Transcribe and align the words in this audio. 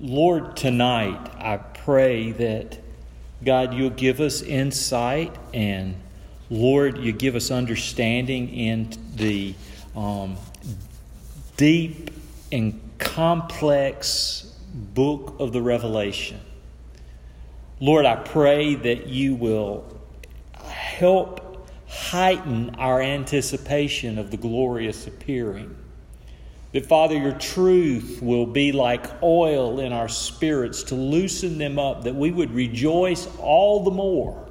Lord, 0.00 0.56
tonight 0.56 1.28
I 1.38 1.56
pray 1.56 2.30
that, 2.30 2.78
God, 3.44 3.74
you'll 3.74 3.90
give 3.90 4.20
us 4.20 4.42
insight 4.42 5.34
and, 5.52 5.96
Lord, 6.50 6.98
you 6.98 7.12
give 7.12 7.34
us 7.34 7.50
understanding 7.50 8.48
in 8.48 8.90
the 9.16 9.54
um, 9.96 10.36
deep 11.56 12.10
and 12.52 12.80
complex 12.98 14.56
book 14.72 15.34
of 15.40 15.52
the 15.52 15.60
Revelation. 15.60 16.40
Lord, 17.80 18.06
I 18.06 18.16
pray 18.16 18.76
that 18.76 19.08
you 19.08 19.34
will 19.34 19.84
help 20.62 21.68
heighten 21.88 22.76
our 22.76 23.00
anticipation 23.00 24.18
of 24.18 24.30
the 24.30 24.36
glorious 24.36 25.08
appearing. 25.08 25.74
That, 26.78 26.86
Father, 26.86 27.18
your 27.18 27.32
truth 27.32 28.20
will 28.22 28.46
be 28.46 28.70
like 28.70 29.20
oil 29.20 29.80
in 29.80 29.92
our 29.92 30.08
spirits 30.08 30.84
to 30.84 30.94
loosen 30.94 31.58
them 31.58 31.76
up, 31.76 32.04
that 32.04 32.14
we 32.14 32.30
would 32.30 32.52
rejoice 32.52 33.26
all 33.40 33.82
the 33.82 33.90
more 33.90 34.48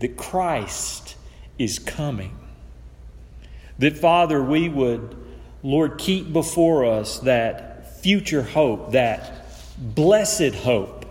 that 0.00 0.18
Christ 0.18 1.16
is 1.58 1.78
coming. 1.78 2.38
That, 3.78 3.96
Father, 3.96 4.42
we 4.42 4.68
would, 4.68 5.16
Lord, 5.62 5.96
keep 5.96 6.34
before 6.34 6.84
us 6.84 7.20
that 7.20 7.98
future 8.02 8.42
hope, 8.42 8.92
that 8.92 9.46
blessed 9.78 10.54
hope, 10.54 11.06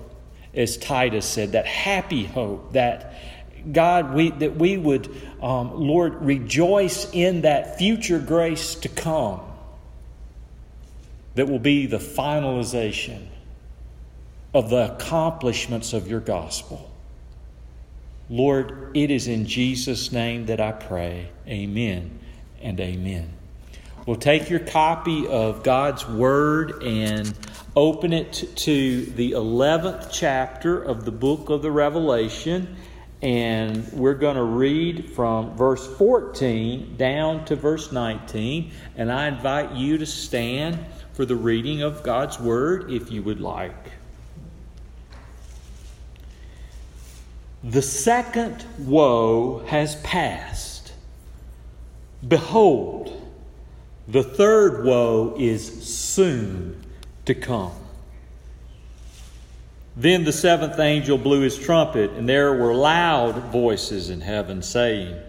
as 0.53 0.77
Titus 0.77 1.25
said, 1.25 1.53
that 1.53 1.65
happy 1.65 2.25
hope, 2.25 2.73
that 2.73 3.15
God, 3.71 4.13
we, 4.13 4.29
that 4.29 4.55
we 4.55 4.77
would, 4.77 5.09
um, 5.41 5.73
Lord, 5.73 6.21
rejoice 6.21 7.11
in 7.11 7.41
that 7.41 7.79
future 7.79 8.19
grace 8.19 8.75
to 8.75 8.89
come 8.89 9.46
that 11.37 11.47
will 11.47 11.59
be 11.59 11.85
the 11.85 11.99
finalization 11.99 13.27
of 14.55 14.71
the 14.71 14.91
accomplishments 14.91 15.93
of 15.93 16.07
your 16.07 16.19
gospel. 16.19 16.89
Lord, 18.27 18.89
it 18.95 19.11
is 19.11 19.27
in 19.27 19.45
Jesus' 19.45 20.11
name 20.11 20.47
that 20.47 20.59
I 20.59 20.71
pray. 20.71 21.29
Amen 21.47 22.19
and 22.59 22.79
amen. 22.79 23.31
We'll 24.07 24.15
take 24.15 24.49
your 24.49 24.61
copy 24.61 25.27
of 25.27 25.61
God's 25.61 26.07
Word 26.07 26.81
and 26.81 27.31
open 27.75 28.13
it 28.13 28.33
to 28.55 29.05
the 29.05 29.33
11th 29.33 30.09
chapter 30.11 30.81
of 30.81 31.05
the 31.05 31.11
book 31.11 31.49
of 31.49 31.61
the 31.61 31.71
Revelation. 31.71 32.77
And 33.21 33.87
we're 33.93 34.15
going 34.15 34.37
to 34.37 34.43
read 34.43 35.11
from 35.11 35.55
verse 35.55 35.85
14 35.97 36.97
down 36.97 37.45
to 37.45 37.55
verse 37.55 37.91
19. 37.91 38.71
And 38.95 39.11
I 39.11 39.27
invite 39.27 39.73
you 39.73 39.99
to 39.99 40.05
stand 40.07 40.83
for 41.17 41.25
the 41.25 41.35
reading 41.35 41.81
of 41.81 42.03
God's 42.03 42.39
Word 42.39 42.91
if 42.91 43.11
you 43.11 43.23
would 43.23 43.41
like. 43.41 43.89
The 47.63 47.81
second 47.81 48.63
woe 48.77 49.65
has 49.65 49.95
passed. 50.03 50.93
Behold, 52.27 53.19
the 54.07 54.21
third 54.21 54.85
woe 54.85 55.35
is 55.39 55.87
soon 55.89 56.85
to 57.25 57.33
come. 57.33 57.71
Then 59.95 60.23
the 60.23 60.31
seventh 60.31 60.77
angel 60.77 61.17
blew 61.17 61.41
his 61.41 61.57
trumpet, 61.57 62.11
and 62.11 62.29
there 62.29 62.53
were 62.53 62.75
loud 62.75 63.51
voices 63.51 64.11
in 64.11 64.21
heaven 64.21 64.61
saying, 64.61 65.19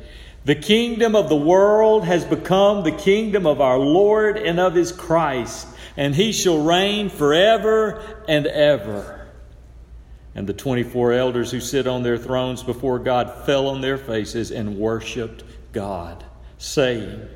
The 0.44 0.54
kingdom 0.54 1.16
of 1.16 1.30
the 1.30 1.36
world 1.36 2.04
has 2.04 2.26
become 2.26 2.84
the 2.84 2.92
kingdom 2.92 3.46
of 3.46 3.62
our 3.62 3.78
Lord 3.78 4.36
and 4.36 4.60
of 4.60 4.74
his 4.74 4.92
Christ 4.92 5.66
and 5.98 6.14
he 6.14 6.30
shall 6.30 6.62
reign 6.62 7.10
forever 7.10 8.00
and 8.28 8.46
ever. 8.46 9.26
And 10.32 10.46
the 10.46 10.54
24 10.54 11.12
elders 11.12 11.50
who 11.50 11.60
sit 11.60 11.88
on 11.88 12.04
their 12.04 12.16
thrones 12.16 12.62
before 12.62 13.00
God 13.00 13.44
fell 13.44 13.66
on 13.66 13.80
their 13.80 13.98
faces 13.98 14.52
and 14.52 14.78
worshiped 14.78 15.42
God, 15.72 16.24
saying, 16.56 17.28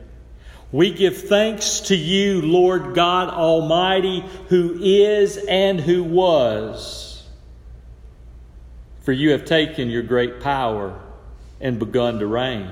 We 0.70 0.92
give 0.92 1.28
thanks 1.28 1.80
to 1.80 1.96
you, 1.96 2.40
Lord 2.40 2.94
God 2.94 3.30
Almighty, 3.30 4.24
who 4.48 4.78
is 4.80 5.38
and 5.38 5.80
who 5.80 6.04
was. 6.04 7.28
For 9.00 9.10
you 9.10 9.32
have 9.32 9.44
taken 9.44 9.90
your 9.90 10.04
great 10.04 10.40
power 10.40 11.00
and 11.60 11.80
begun 11.80 12.20
to 12.20 12.28
reign. 12.28 12.70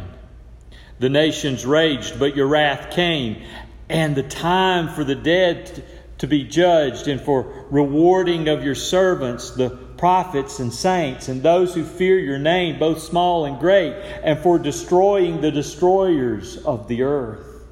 The 1.00 1.08
nations 1.08 1.66
raged, 1.66 2.20
but 2.20 2.36
your 2.36 2.46
wrath 2.46 2.92
came 2.92 3.42
and 3.90 4.14
the 4.14 4.22
time 4.22 4.88
for 4.88 5.02
the 5.02 5.16
dead 5.16 5.84
to 6.18 6.28
be 6.28 6.44
judged 6.44 7.08
and 7.08 7.20
for 7.20 7.66
rewarding 7.70 8.46
of 8.46 8.62
your 8.62 8.76
servants, 8.76 9.50
the 9.50 9.70
prophets 9.70 10.60
and 10.60 10.72
saints, 10.72 11.28
and 11.28 11.42
those 11.42 11.74
who 11.74 11.84
fear 11.84 12.18
your 12.18 12.38
name, 12.38 12.78
both 12.78 13.02
small 13.02 13.46
and 13.46 13.58
great, 13.58 13.92
and 14.22 14.38
for 14.38 14.58
destroying 14.58 15.40
the 15.40 15.50
destroyers 15.50 16.56
of 16.58 16.86
the 16.86 17.02
earth. 17.02 17.64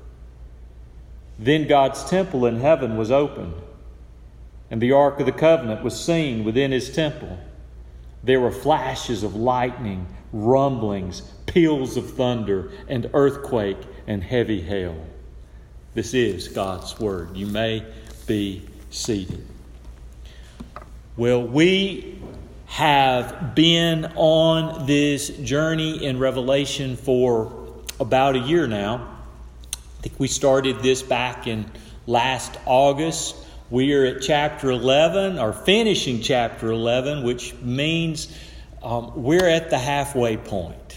Then 1.38 1.68
God's 1.68 2.02
temple 2.04 2.46
in 2.46 2.58
heaven 2.58 2.96
was 2.96 3.12
opened, 3.12 3.54
and 4.72 4.82
the 4.82 4.92
ark 4.92 5.20
of 5.20 5.26
the 5.26 5.32
covenant 5.32 5.84
was 5.84 5.98
seen 6.02 6.42
within 6.42 6.72
his 6.72 6.92
temple. 6.92 7.38
There 8.24 8.40
were 8.40 8.50
flashes 8.50 9.22
of 9.22 9.36
lightning, 9.36 10.08
rumblings, 10.32 11.20
peals 11.46 11.96
of 11.96 12.14
thunder, 12.14 12.72
and 12.88 13.08
earthquake 13.14 13.78
and 14.08 14.24
heavy 14.24 14.62
hail. 14.62 15.06
This 15.98 16.14
is 16.14 16.46
God's 16.46 16.96
Word. 17.00 17.36
You 17.36 17.48
may 17.48 17.84
be 18.28 18.62
seated. 18.88 19.44
Well, 21.16 21.42
we 21.42 22.22
have 22.66 23.56
been 23.56 24.04
on 24.14 24.86
this 24.86 25.26
journey 25.28 26.04
in 26.04 26.20
Revelation 26.20 26.94
for 26.94 27.82
about 27.98 28.36
a 28.36 28.38
year 28.38 28.68
now. 28.68 29.18
I 29.74 30.02
think 30.02 30.20
we 30.20 30.28
started 30.28 30.84
this 30.84 31.02
back 31.02 31.48
in 31.48 31.68
last 32.06 32.56
August. 32.64 33.34
We 33.68 33.92
are 33.94 34.04
at 34.04 34.22
chapter 34.22 34.70
11, 34.70 35.40
or 35.40 35.52
finishing 35.52 36.20
chapter 36.20 36.70
11, 36.70 37.24
which 37.24 37.56
means 37.56 38.32
um, 38.84 39.20
we're 39.20 39.48
at 39.48 39.70
the 39.70 39.78
halfway 39.78 40.36
point. 40.36 40.87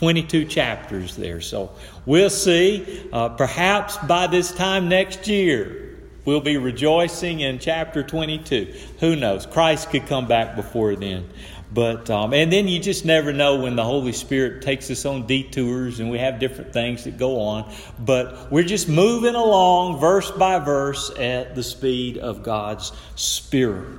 22 0.00 0.46
chapters 0.46 1.14
there. 1.14 1.42
So 1.42 1.72
we'll 2.06 2.30
see. 2.30 3.06
Uh, 3.12 3.28
perhaps 3.28 3.98
by 3.98 4.28
this 4.28 4.50
time 4.50 4.88
next 4.88 5.28
year, 5.28 5.98
we'll 6.24 6.40
be 6.40 6.56
rejoicing 6.56 7.40
in 7.40 7.58
chapter 7.58 8.02
22. 8.02 8.72
Who 9.00 9.14
knows? 9.14 9.44
Christ 9.44 9.90
could 9.90 10.06
come 10.06 10.26
back 10.26 10.56
before 10.56 10.96
then. 10.96 11.28
But 11.70 12.08
um, 12.08 12.32
and 12.32 12.50
then 12.50 12.66
you 12.66 12.80
just 12.80 13.04
never 13.04 13.34
know 13.34 13.60
when 13.60 13.76
the 13.76 13.84
Holy 13.84 14.12
Spirit 14.12 14.62
takes 14.62 14.90
us 14.90 15.04
on 15.04 15.26
detours 15.26 16.00
and 16.00 16.10
we 16.10 16.18
have 16.18 16.38
different 16.38 16.72
things 16.72 17.04
that 17.04 17.18
go 17.18 17.38
on. 17.42 17.70
But 17.98 18.50
we're 18.50 18.64
just 18.64 18.88
moving 18.88 19.34
along 19.34 20.00
verse 20.00 20.30
by 20.30 20.60
verse 20.60 21.10
at 21.18 21.54
the 21.54 21.62
speed 21.62 22.16
of 22.16 22.42
God's 22.42 22.90
Spirit. 23.16 23.98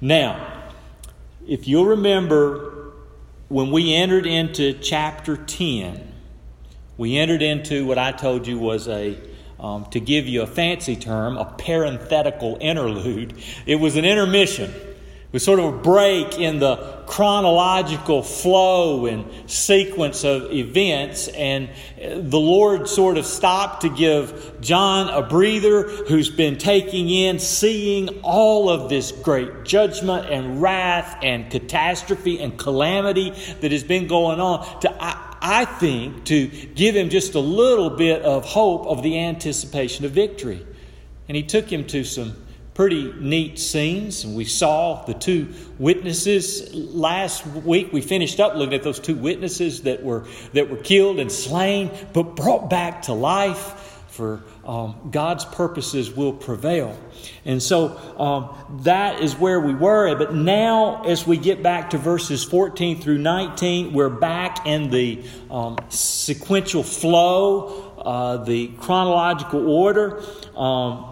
Now, 0.00 0.62
if 1.48 1.66
you'll 1.66 1.86
remember 1.86 2.71
when 3.52 3.70
we 3.70 3.92
entered 3.92 4.24
into 4.24 4.72
chapter 4.72 5.36
10, 5.36 6.10
we 6.96 7.18
entered 7.18 7.42
into 7.42 7.84
what 7.84 7.98
I 7.98 8.10
told 8.10 8.46
you 8.46 8.58
was 8.58 8.88
a, 8.88 9.20
um, 9.60 9.84
to 9.90 10.00
give 10.00 10.26
you 10.26 10.40
a 10.40 10.46
fancy 10.46 10.96
term, 10.96 11.36
a 11.36 11.44
parenthetical 11.44 12.56
interlude. 12.62 13.34
It 13.66 13.76
was 13.76 13.96
an 13.96 14.06
intermission 14.06 14.72
was 15.32 15.42
sort 15.42 15.58
of 15.58 15.74
a 15.74 15.78
break 15.78 16.38
in 16.38 16.58
the 16.58 16.76
chronological 17.06 18.22
flow 18.22 19.06
and 19.06 19.26
sequence 19.50 20.24
of 20.24 20.52
events. 20.52 21.28
And 21.28 21.70
the 21.98 22.38
Lord 22.38 22.88
sort 22.88 23.18
of 23.18 23.26
stopped 23.26 23.82
to 23.82 23.88
give 23.88 24.60
John 24.60 25.08
a 25.08 25.26
breather 25.26 25.82
who's 25.82 26.30
been 26.30 26.58
taking 26.58 27.08
in, 27.08 27.38
seeing 27.38 28.20
all 28.22 28.68
of 28.68 28.88
this 28.88 29.10
great 29.10 29.64
judgment 29.64 30.30
and 30.30 30.60
wrath 30.60 31.18
and 31.22 31.50
catastrophe 31.50 32.38
and 32.40 32.58
calamity 32.58 33.30
that 33.60 33.72
has 33.72 33.84
been 33.84 34.06
going 34.06 34.40
on. 34.40 34.80
To, 34.80 35.02
I, 35.02 35.28
I 35.40 35.64
think, 35.64 36.24
to 36.26 36.46
give 36.46 36.94
him 36.94 37.08
just 37.08 37.34
a 37.34 37.40
little 37.40 37.90
bit 37.90 38.22
of 38.22 38.44
hope 38.44 38.86
of 38.86 39.02
the 39.02 39.18
anticipation 39.18 40.04
of 40.04 40.12
victory. 40.12 40.64
And 41.28 41.36
he 41.36 41.42
took 41.42 41.72
him 41.72 41.86
to 41.88 42.04
some 42.04 42.36
pretty 42.74 43.12
neat 43.12 43.58
scenes. 43.58 44.24
And 44.24 44.36
we 44.36 44.44
saw 44.44 45.04
the 45.04 45.14
two 45.14 45.48
witnesses 45.78 46.74
last 46.74 47.46
week. 47.46 47.92
We 47.92 48.00
finished 48.00 48.40
up 48.40 48.54
looking 48.54 48.74
at 48.74 48.82
those 48.82 49.00
two 49.00 49.16
witnesses 49.16 49.82
that 49.82 50.02
were 50.02 50.26
that 50.52 50.70
were 50.70 50.78
killed 50.78 51.18
and 51.18 51.30
slain, 51.30 51.90
but 52.12 52.36
brought 52.36 52.70
back 52.70 53.02
to 53.02 53.12
life. 53.12 53.88
For 54.08 54.42
um, 54.66 55.08
God's 55.10 55.46
purposes 55.46 56.10
will 56.10 56.34
prevail. 56.34 56.98
And 57.46 57.62
so 57.62 57.96
um, 58.18 58.82
that 58.82 59.22
is 59.22 59.34
where 59.34 59.58
we 59.58 59.74
were. 59.74 60.14
But 60.16 60.34
now, 60.34 61.04
as 61.04 61.26
we 61.26 61.38
get 61.38 61.62
back 61.62 61.90
to 61.90 61.98
verses 61.98 62.44
14 62.44 63.00
through 63.00 63.18
19, 63.18 63.94
we're 63.94 64.10
back 64.10 64.66
in 64.66 64.90
the 64.90 65.24
um, 65.50 65.78
sequential 65.88 66.82
flow, 66.82 67.94
uh, 67.96 68.44
the 68.44 68.68
chronological 68.78 69.66
order. 69.66 70.22
Um, 70.58 71.11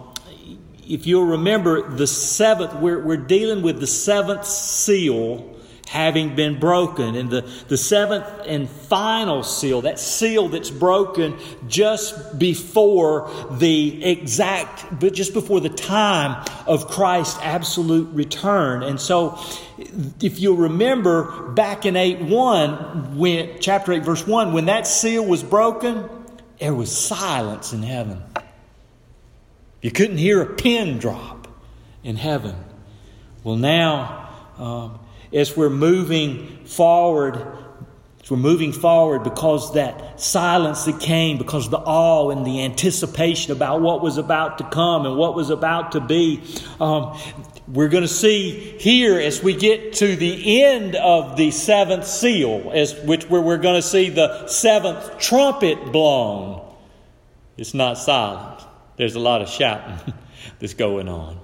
if 0.91 1.07
you'll 1.07 1.25
remember, 1.25 1.89
the 1.89 2.05
seventh, 2.05 2.73
we're, 2.75 2.99
we're 2.99 3.15
dealing 3.15 3.61
with 3.61 3.79
the 3.79 3.87
seventh 3.87 4.45
seal 4.45 5.47
having 5.87 6.35
been 6.35 6.59
broken. 6.59 7.15
And 7.15 7.29
the, 7.29 7.41
the 7.69 7.77
seventh 7.77 8.25
and 8.45 8.69
final 8.69 9.43
seal, 9.43 9.81
that 9.81 9.99
seal 9.99 10.49
that's 10.49 10.69
broken 10.69 11.37
just 11.67 12.37
before 12.37 13.29
the 13.51 14.03
exact, 14.03 14.99
but 14.99 15.13
just 15.13 15.33
before 15.33 15.61
the 15.61 15.69
time 15.69 16.45
of 16.67 16.87
Christ's 16.87 17.39
absolute 17.41 18.13
return. 18.13 18.83
And 18.83 18.99
so, 18.99 19.39
if 20.21 20.39
you'll 20.39 20.57
remember 20.57 21.51
back 21.51 21.85
in 21.85 21.95
8 21.95 22.21
1, 22.21 23.17
when, 23.17 23.59
chapter 23.59 23.93
8, 23.93 24.03
verse 24.03 24.27
1, 24.27 24.53
when 24.53 24.65
that 24.65 24.87
seal 24.87 25.25
was 25.25 25.41
broken, 25.41 26.09
there 26.59 26.73
was 26.73 26.95
silence 26.95 27.73
in 27.73 27.81
heaven. 27.81 28.21
You 29.81 29.91
couldn't 29.91 30.17
hear 30.17 30.41
a 30.41 30.45
pin 30.45 30.99
drop 30.99 31.47
in 32.03 32.15
heaven. 32.15 32.55
Well, 33.43 33.55
now, 33.55 34.29
um, 34.57 34.99
as 35.33 35.57
we're 35.57 35.69
moving 35.69 36.65
forward, 36.65 37.35
as 38.23 38.29
we're 38.29 38.37
moving 38.37 38.73
forward 38.73 39.23
because 39.23 39.73
that 39.73 40.21
silence 40.21 40.85
that 40.85 40.99
came, 40.99 41.39
because 41.39 41.69
the 41.69 41.79
awe 41.79 42.29
and 42.29 42.45
the 42.45 42.63
anticipation 42.63 43.51
about 43.51 43.81
what 43.81 44.01
was 44.01 44.17
about 44.17 44.59
to 44.59 44.63
come 44.65 45.07
and 45.07 45.17
what 45.17 45.35
was 45.35 45.49
about 45.49 45.93
to 45.93 45.99
be, 45.99 46.43
um, 46.79 47.17
we're 47.67 47.87
going 47.87 48.03
to 48.03 48.07
see 48.07 48.77
here 48.77 49.19
as 49.19 49.41
we 49.41 49.55
get 49.55 49.93
to 49.93 50.15
the 50.15 50.61
end 50.63 50.95
of 50.95 51.37
the 51.37 51.49
seventh 51.49 52.05
seal, 52.05 52.69
as 52.73 52.93
which 53.01 53.27
where 53.29 53.41
we're 53.41 53.57
going 53.57 53.81
to 53.81 53.87
see 53.87 54.09
the 54.09 54.45
seventh 54.47 55.17
trumpet 55.19 55.91
blown. 55.91 56.67
It's 57.57 57.73
not 57.73 57.97
silent. 57.97 58.50
There's 58.97 59.15
a 59.15 59.19
lot 59.19 59.41
of 59.41 59.49
shouting 59.49 60.13
that's 60.59 60.73
going 60.73 61.09
on. 61.09 61.39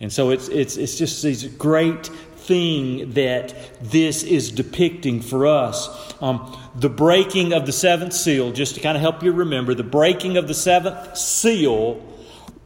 And 0.00 0.12
so 0.12 0.30
it's, 0.30 0.48
it's, 0.48 0.76
it's 0.76 0.96
just 0.96 1.22
these 1.22 1.44
great 1.44 2.06
thing 2.06 3.10
that 3.12 3.54
this 3.82 4.22
is 4.22 4.50
depicting 4.50 5.20
for 5.20 5.46
us. 5.46 6.14
Um, 6.22 6.56
the 6.74 6.88
breaking 6.88 7.52
of 7.52 7.66
the 7.66 7.72
seventh 7.72 8.12
seal, 8.12 8.52
just 8.52 8.74
to 8.76 8.80
kind 8.80 8.96
of 8.96 9.02
help 9.02 9.22
you 9.22 9.32
remember, 9.32 9.74
the 9.74 9.82
breaking 9.82 10.36
of 10.36 10.48
the 10.48 10.54
seventh 10.54 11.16
seal 11.16 12.02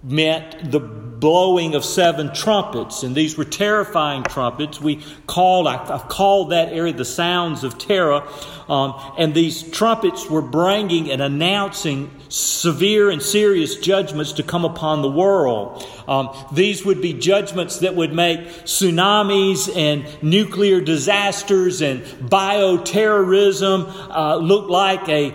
meant 0.03 0.71
the 0.71 0.81
blowing 0.81 1.77
of 1.77 1.85
seven 1.85 2.35
trumpets, 2.35 3.05
and 3.05 3.15
these 3.15 3.39
were 3.39 3.45
terrifying 3.45 4.25
trumpets. 4.25 4.81
We 4.81 5.01
called, 5.27 5.69
I, 5.69 5.85
have 5.87 6.09
called 6.09 6.51
that 6.51 6.73
area 6.73 6.93
the 6.93 7.05
sounds 7.05 7.63
of 7.63 7.79
terror. 7.79 8.27
Um, 8.69 8.95
and 9.17 9.33
these 9.33 9.63
trumpets 9.63 10.29
were 10.29 10.43
bringing 10.43 11.11
and 11.11 11.23
announcing 11.23 12.11
severe 12.33 13.11
and 13.11 13.23
serious 13.23 13.77
judgments 13.77 14.33
to 14.33 14.43
come 14.43 14.65
upon 14.65 15.03
the 15.03 15.11
world. 15.11 15.87
Um, 16.09 16.35
these 16.51 16.83
would 16.85 17.03
be 17.03 17.13
judgments 17.13 17.81
that 17.81 17.95
would 17.95 18.15
make 18.15 18.41
tsunamis 18.65 19.75
and 19.77 20.07
nuclear 20.23 20.81
disasters 20.81 21.83
and 21.83 22.03
bioterrorism 22.03 23.87
uh, 24.09 24.37
look 24.37 24.71
like 24.71 25.07
a, 25.11 25.35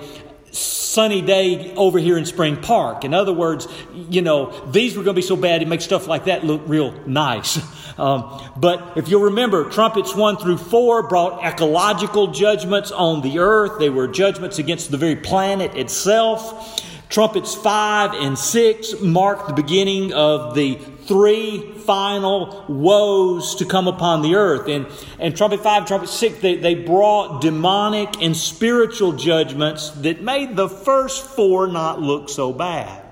sunny 0.97 1.21
day 1.21 1.75
over 1.75 1.99
here 1.99 2.17
in 2.17 2.25
Spring 2.25 2.57
Park. 2.57 3.05
In 3.05 3.13
other 3.13 3.31
words, 3.31 3.67
you 4.09 4.23
know, 4.23 4.51
these 4.71 4.97
were 4.97 5.03
going 5.03 5.13
to 5.13 5.21
be 5.21 5.27
so 5.27 5.35
bad 5.35 5.61
it 5.61 5.67
makes 5.67 5.83
stuff 5.83 6.07
like 6.07 6.25
that 6.25 6.43
look 6.43 6.63
real 6.65 6.91
nice. 7.05 7.59
Um, 7.97 8.41
but 8.55 8.97
if 8.97 9.09
you'll 9.09 9.23
remember, 9.23 9.69
trumpets 9.69 10.15
1 10.15 10.37
through 10.37 10.57
4 10.57 11.07
brought 11.07 11.43
ecological 11.43 12.27
judgments 12.27 12.91
on 12.91 13.21
the 13.21 13.39
earth. 13.39 13.79
They 13.79 13.89
were 13.89 14.07
judgments 14.07 14.59
against 14.59 14.91
the 14.91 14.97
very 14.97 15.15
planet 15.15 15.75
itself. 15.75 16.83
Trumpets 17.09 17.55
5 17.55 18.13
and 18.13 18.37
6 18.37 19.01
marked 19.01 19.47
the 19.47 19.53
beginning 19.53 20.13
of 20.13 20.55
the 20.55 20.75
three 20.75 21.71
final 21.79 22.65
woes 22.67 23.55
to 23.55 23.65
come 23.65 23.87
upon 23.87 24.21
the 24.21 24.35
earth. 24.35 24.67
And, 24.67 24.87
and 25.17 25.35
trumpet 25.35 25.61
5, 25.61 25.87
trumpet 25.87 26.09
6, 26.09 26.39
they, 26.39 26.57
they 26.57 26.75
brought 26.75 27.41
demonic 27.41 28.21
and 28.21 28.35
spiritual 28.35 29.13
judgments 29.13 29.89
that 29.91 30.21
made 30.21 30.55
the 30.55 30.67
first 30.67 31.25
four 31.25 31.67
not 31.67 32.01
look 32.01 32.29
so 32.29 32.51
bad. 32.51 33.03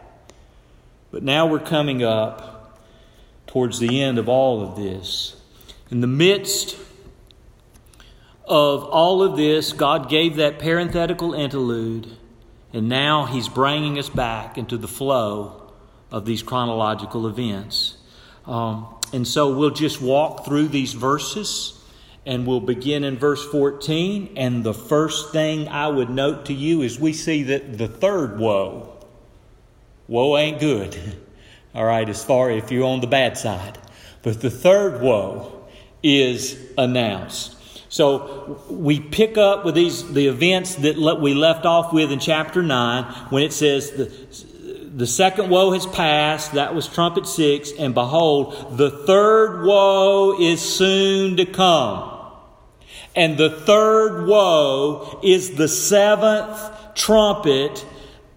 But 1.10 1.24
now 1.24 1.48
we're 1.48 1.60
coming 1.60 2.04
up 2.04 2.55
towards 3.56 3.80
the 3.80 4.02
end 4.02 4.18
of 4.18 4.28
all 4.28 4.62
of 4.62 4.75
this. 4.75 5.34
In 5.90 6.02
the 6.02 6.07
midst 6.07 6.78
of 8.44 8.84
all 8.84 9.24
of 9.24 9.38
this, 9.38 9.72
God 9.72 10.10
gave 10.10 10.36
that 10.36 10.60
parenthetical 10.60 11.34
interlude, 11.34 12.18
and 12.74 12.90
now 12.90 13.24
He's 13.24 13.48
bringing 13.48 13.98
us 13.98 14.10
back 14.10 14.57
into 14.57 14.78
the 14.78 14.90
flow 14.90 15.72
of 16.12 16.25
these 16.25 16.44
chronological 16.44 17.28
events. 17.28 17.96
Um, 18.46 18.94
and 19.13 19.25
so 19.25 19.58
we'll 19.58 19.69
just 19.69 20.01
walk 20.01 20.44
through 20.44 20.68
these 20.68 20.92
verses 20.92 21.81
and 22.25 22.46
we'll 22.46 22.60
begin 22.60 23.06
in 23.06 23.18
verse 23.18 23.46
14. 23.51 24.34
And 24.36 24.66
the 24.66 24.74
first 24.74 25.31
thing 25.31 25.69
I 25.69 25.88
would 25.88 26.10
note 26.10 26.48
to 26.48 26.54
you 26.54 26.81
is 26.81 27.00
we 27.00 27.13
see 27.13 27.44
that 27.44 27.78
the 27.78 27.88
third 27.88 28.38
woe, 28.38 29.06
woe 30.10 30.36
ain't 30.36 30.60
good. 30.60 31.22
All 31.75 31.86
right, 31.86 32.07
as 32.07 32.24
far 32.24 32.50
if 32.50 32.72
you're 32.72 32.88
on 32.88 33.01
the 33.01 33.07
bad 33.07 33.38
side. 33.38 33.77
But 34.24 34.42
the 34.42 34.50
third 34.50 35.01
woe 35.01 35.68
is 36.01 36.57
announced. 36.77 37.51
So 37.89 38.62
we 38.69 39.00
pick 39.00 39.38
up 39.38 39.66
with 39.66 39.75
these 39.75 40.12
the 40.13 40.27
events 40.27 40.75
that 40.75 41.19
we 41.22 41.33
left 41.33 41.66
off 41.66 41.94
with 41.94 42.12
in 42.12 42.19
chapter 42.19 42.63
9 42.63 43.04
when 43.30 43.44
it 43.44 43.54
says 43.54 43.92
the 43.92 44.12
the 44.95 45.06
second 45.06 45.50
woe 45.50 45.72
has 45.72 45.86
passed. 45.86 46.54
That 46.54 46.74
was 46.74 46.88
trumpet 46.88 47.27
six. 47.27 47.72
And 47.77 47.94
behold, 47.94 48.77
the 48.77 48.89
third 48.89 49.66
woe 49.66 50.39
is 50.39 50.62
soon 50.62 51.36
to 51.36 51.45
come. 51.45 52.12
And 53.13 53.38
the 53.38 53.50
third 53.50 54.25
woe 54.25 55.19
is 55.22 55.56
the 55.56 55.68
seventh 55.68 56.95
trumpet 56.95 57.86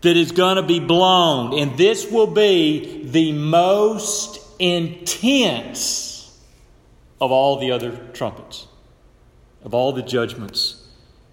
that 0.00 0.16
is 0.16 0.32
going 0.32 0.56
to 0.56 0.62
be 0.62 0.80
blown. 0.80 1.58
And 1.58 1.76
this 1.76 2.10
will 2.10 2.26
be 2.26 3.04
the 3.04 3.32
most 3.32 4.40
intense 4.58 6.38
of 7.20 7.32
all 7.32 7.58
the 7.58 7.72
other 7.72 7.96
trumpets, 8.12 8.66
of 9.64 9.74
all 9.74 9.92
the 9.92 10.02
judgments. 10.02 10.86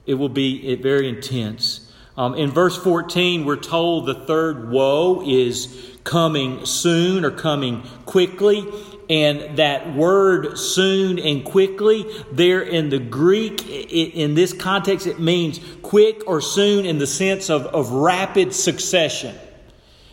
It 0.05 0.15
will 0.15 0.29
be 0.29 0.75
very 0.75 1.09
intense. 1.09 1.91
Um, 2.17 2.35
in 2.35 2.51
verse 2.51 2.77
14, 2.77 3.45
we're 3.45 3.55
told 3.55 4.05
the 4.05 4.13
third 4.13 4.69
woe 4.69 5.23
is 5.25 5.97
coming 6.03 6.65
soon 6.65 7.25
or 7.25 7.31
coming 7.31 7.81
quickly. 8.05 8.65
And 9.09 9.57
that 9.57 9.93
word 9.95 10.57
soon 10.57 11.19
and 11.19 11.45
quickly, 11.45 12.05
there 12.31 12.61
in 12.61 12.89
the 12.89 12.97
Greek, 12.97 13.67
in 13.69 14.33
this 14.33 14.51
context, 14.51 15.05
it 15.05 15.19
means 15.19 15.59
quick 15.83 16.23
or 16.27 16.41
soon 16.41 16.85
in 16.85 16.97
the 16.97 17.07
sense 17.07 17.49
of, 17.49 17.67
of 17.67 17.91
rapid 17.91 18.53
succession. 18.53 19.35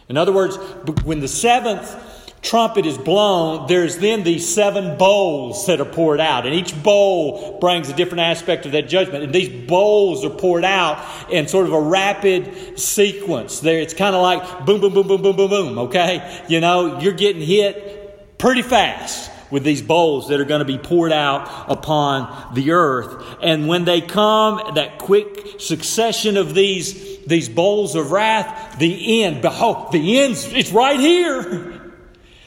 In 0.09 0.19
other 0.19 0.33
words, 0.33 0.57
when 1.05 1.21
the 1.21 1.29
seventh 1.29 1.97
trumpet 2.43 2.85
is 2.85 2.99
blown, 2.99 3.67
there's 3.69 3.99
then 3.99 4.25
these 4.25 4.53
seven 4.53 4.99
bowls 4.99 5.67
that 5.67 5.81
are 5.81 5.87
poured 5.87 6.21
out. 6.21 6.45
And 6.45 6.55
each 6.55 6.81
bowl 6.83 7.59
brings 7.61 7.89
a 7.89 7.95
different 7.95 8.21
aspect 8.21 8.67
of 8.67 8.73
that 8.73 8.89
judgment. 8.89 9.25
And 9.25 9.33
these 9.33 9.49
bowls 9.69 10.25
are 10.25 10.31
poured 10.31 10.65
out 10.65 11.31
in 11.31 11.49
sort 11.49 11.67
of 11.67 11.73
a 11.73 11.81
rapid 11.81 12.79
sequence. 12.79 13.61
There, 13.61 13.79
it's 13.79 13.95
kind 13.95 14.15
of 14.15 14.23
like 14.23 14.67
boom, 14.67 14.81
boom, 14.81 14.93
boom, 14.93 15.07
boom, 15.07 15.23
boom, 15.23 15.37
boom, 15.37 15.51
boom, 15.51 15.79
okay? 15.79 16.45
You 16.49 16.61
know, 16.61 17.01
you're 17.01 17.13
getting 17.13 17.41
hit 17.41 18.02
pretty 18.43 18.63
fast 18.63 19.31
with 19.53 19.63
these 19.63 19.81
bowls 19.81 20.27
that 20.27 20.41
are 20.41 20.45
going 20.45 20.59
to 20.59 20.65
be 20.65 20.77
poured 20.77 21.13
out 21.13 21.71
upon 21.71 22.55
the 22.55 22.73
earth. 22.73 23.37
And 23.41 23.69
when 23.69 23.85
they 23.85 24.01
come, 24.01 24.75
that 24.75 24.99
quick 24.99 25.61
succession 25.61 26.37
of 26.37 26.53
these, 26.53 27.25
these 27.25 27.49
bowls 27.49 27.95
of 27.95 28.11
wrath, 28.11 28.81
the 28.81 29.23
end, 29.23 29.43
behold, 29.43 29.93
the 29.93 30.19
end's, 30.19 30.45
it's 30.53 30.73
right 30.73 30.99
here. 30.99 31.79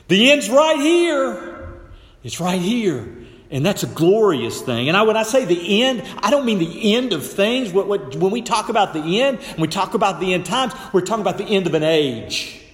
The 0.07 0.31
end's 0.31 0.51
right 0.51 0.79
here. 0.79 1.79
It's 2.23 2.39
right 2.39 2.61
here. 2.61 3.11
And 3.49 3.65
that's 3.65 3.81
a 3.81 3.87
glorious 3.87 4.61
thing. 4.61 4.87
And 4.87 4.95
I, 4.95 5.01
when 5.01 5.17
I 5.17 5.23
say 5.23 5.45
the 5.45 5.81
end, 5.81 6.03
I 6.19 6.29
don't 6.29 6.45
mean 6.45 6.59
the 6.59 6.93
end 6.93 7.11
of 7.11 7.25
things. 7.25 7.73
What, 7.73 7.87
what, 7.87 8.15
when 8.15 8.31
we 8.31 8.43
talk 8.43 8.69
about 8.69 8.93
the 8.93 9.21
end, 9.21 9.39
and 9.39 9.57
we 9.57 9.67
talk 9.67 9.95
about 9.95 10.19
the 10.19 10.35
end 10.35 10.45
times, 10.45 10.73
we're 10.93 11.01
talking 11.01 11.23
about 11.23 11.39
the 11.39 11.45
end 11.45 11.65
of 11.65 11.73
an 11.73 11.81
age. 11.81 12.64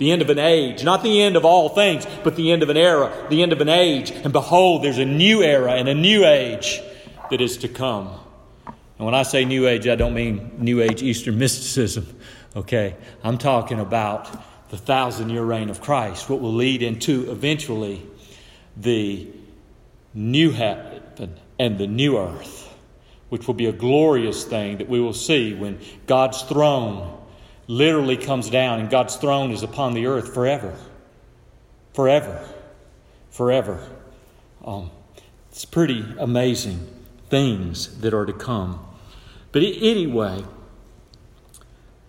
The 0.00 0.12
end 0.12 0.22
of 0.22 0.30
an 0.30 0.38
age. 0.38 0.82
Not 0.82 1.02
the 1.02 1.20
end 1.20 1.36
of 1.36 1.44
all 1.44 1.68
things, 1.68 2.06
but 2.24 2.34
the 2.34 2.52
end 2.52 2.62
of 2.62 2.70
an 2.70 2.78
era, 2.78 3.12
the 3.28 3.42
end 3.42 3.52
of 3.52 3.60
an 3.60 3.68
age. 3.68 4.10
And 4.10 4.32
behold, 4.32 4.82
there's 4.82 4.96
a 4.96 5.04
new 5.04 5.42
era 5.42 5.72
and 5.72 5.90
a 5.90 5.94
new 5.94 6.24
age 6.24 6.80
that 7.30 7.42
is 7.42 7.58
to 7.58 7.68
come. 7.68 8.08
And 8.66 9.04
when 9.04 9.14
I 9.14 9.24
say 9.24 9.44
new 9.44 9.68
age, 9.68 9.86
I 9.86 9.96
don't 9.96 10.14
mean 10.14 10.52
new 10.56 10.80
age 10.80 11.02
Eastern 11.02 11.38
mysticism. 11.38 12.06
Okay? 12.56 12.96
I'm 13.22 13.36
talking 13.36 13.78
about 13.78 14.26
the 14.70 14.78
thousand 14.78 15.28
year 15.28 15.44
reign 15.44 15.68
of 15.68 15.82
Christ, 15.82 16.30
what 16.30 16.40
will 16.40 16.54
lead 16.54 16.82
into 16.82 17.30
eventually 17.30 18.02
the 18.78 19.28
new 20.14 20.50
heaven 20.50 21.34
and 21.58 21.76
the 21.76 21.86
new 21.86 22.16
earth, 22.16 22.72
which 23.28 23.46
will 23.46 23.52
be 23.52 23.66
a 23.66 23.72
glorious 23.72 24.44
thing 24.44 24.78
that 24.78 24.88
we 24.88 24.98
will 24.98 25.12
see 25.12 25.52
when 25.52 25.78
God's 26.06 26.40
throne 26.40 27.19
literally 27.70 28.16
comes 28.16 28.50
down 28.50 28.80
and 28.80 28.90
God's 28.90 29.14
throne 29.14 29.52
is 29.52 29.62
upon 29.62 29.94
the 29.94 30.06
earth 30.06 30.34
forever. 30.34 30.76
forever. 31.94 32.44
Forever. 33.30 33.88
Um, 34.64 34.90
it's 35.52 35.64
pretty 35.64 36.04
amazing 36.18 36.84
things 37.28 38.00
that 38.00 38.12
are 38.12 38.26
to 38.26 38.32
come. 38.32 38.84
But 39.52 39.62
anyway, 39.62 40.42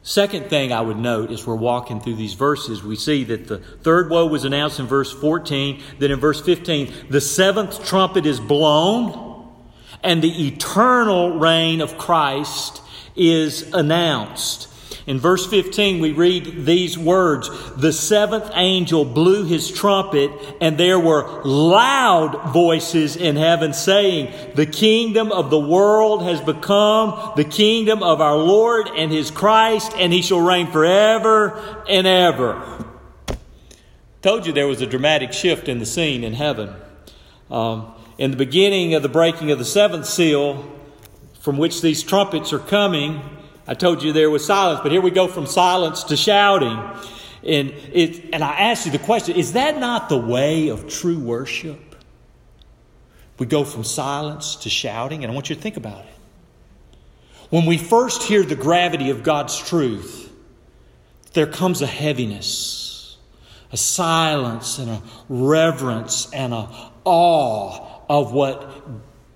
second 0.02 0.50
thing 0.50 0.74
I 0.74 0.82
would 0.82 0.98
note 0.98 1.30
as 1.30 1.46
we're 1.46 1.54
walking 1.54 2.02
through 2.02 2.16
these 2.16 2.34
verses, 2.34 2.84
we 2.84 2.96
see 2.96 3.24
that 3.26 3.48
the 3.48 3.60
third 3.60 4.10
woe 4.10 4.26
was 4.26 4.46
announced 4.46 4.80
in 4.80 4.88
verse 4.88 5.12
14. 5.12 5.80
Then 6.00 6.10
in 6.10 6.20
verse 6.20 6.42
15, 6.42 6.92
the 7.12 7.22
seventh 7.22 7.86
trumpet 7.86 8.26
is 8.26 8.40
blown, 8.40 9.48
and 10.02 10.24
the 10.24 10.48
eternal 10.48 11.38
reign 11.38 11.82
of 11.82 12.00
Christ 12.00 12.82
is 13.16 13.72
announced. 13.74 14.70
In 15.12 15.20
verse 15.20 15.46
15, 15.46 16.00
we 16.00 16.14
read 16.14 16.66
these 16.66 16.98
words 16.98 17.50
The 17.76 17.92
seventh 17.92 18.50
angel 18.54 19.04
blew 19.04 19.44
his 19.44 19.70
trumpet, 19.70 20.32
and 20.62 20.78
there 20.78 21.02
were 21.02 21.44
loud 21.44 22.54
voices 22.54 23.18
in 23.18 23.36
heaven 23.36 23.74
saying, 23.74 24.34
The 24.56 24.66
kingdom 24.66 25.34
of 25.34 25.50
the 25.50 25.60
world 25.60 26.24
has 26.24 26.40
become 26.40 27.34
the 27.36 27.44
kingdom 27.44 28.02
of 28.02 28.22
our 28.22 28.38
Lord 28.38 28.88
and 28.88 29.12
his 29.12 29.32
Christ, 29.32 29.92
and 29.98 30.14
he 30.14 30.22
shall 30.22 30.40
reign 30.40 30.72
forever 30.72 31.84
and 31.90 32.08
ever. 32.08 32.86
Told 34.22 34.46
you 34.46 34.54
there 34.54 34.66
was 34.66 34.82
a 34.82 34.88
dramatic 34.88 35.34
shift 35.34 35.68
in 35.68 35.80
the 35.80 35.86
scene 35.86 36.24
in 36.24 36.36
heaven. 36.36 36.74
Um, 37.50 37.94
in 38.18 38.32
the 38.32 38.38
beginning 38.38 38.94
of 38.94 39.04
the 39.04 39.10
breaking 39.10 39.52
of 39.52 39.60
the 39.60 39.66
seventh 39.66 40.06
seal, 40.06 40.74
from 41.42 41.58
which 41.58 41.82
these 41.82 42.02
trumpets 42.02 42.54
are 42.54 42.60
coming, 42.60 43.22
I 43.72 43.74
told 43.74 44.04
you 44.04 44.12
there 44.12 44.30
was 44.30 44.46
silence, 44.46 44.82
but 44.84 44.92
here 44.92 45.00
we 45.00 45.12
go 45.12 45.30
from 45.30 45.46
silence 45.46 46.04
to 46.04 46.18
shouting. 46.18 46.78
And, 47.42 47.70
it, 47.94 48.34
and 48.34 48.44
I 48.44 48.52
asked 48.52 48.86
you 48.86 48.92
the 48.92 49.00
question 49.00 49.38
is 49.38 49.54
that 49.54 49.80
not 49.80 50.10
the 50.10 50.18
way 50.18 50.68
of 50.68 50.90
true 50.90 51.18
worship? 51.18 51.80
We 53.40 53.46
go 53.46 53.64
from 53.64 53.86
silence 53.86 54.58
to 54.58 54.70
shouting, 54.70 55.24
and 55.24 55.32
I 55.32 55.34
want 55.34 55.50
you 55.50 55.56
to 55.56 55.62
think 55.62 55.78
about 55.78 56.04
it. 56.04 57.00
When 57.50 57.66
we 57.66 57.78
first 57.78 58.24
hear 58.24 58.44
the 58.44 58.58
gravity 58.58 59.10
of 59.10 59.24
God's 59.24 59.58
truth, 59.58 60.30
there 61.32 61.48
comes 61.48 61.82
a 61.82 61.88
heaviness, 61.88 63.16
a 63.72 63.78
silence, 63.78 64.80
and 64.80 64.90
a 64.90 65.02
reverence, 65.30 66.30
and 66.34 66.54
a 66.54 66.68
awe 67.06 68.02
of 68.10 68.34
what 68.34 68.70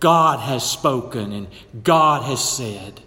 God 0.01 0.39
has 0.39 0.69
spoken 0.69 1.31
and 1.31 1.47
God 1.85 2.23
has 2.23 2.43
said. 2.43 2.99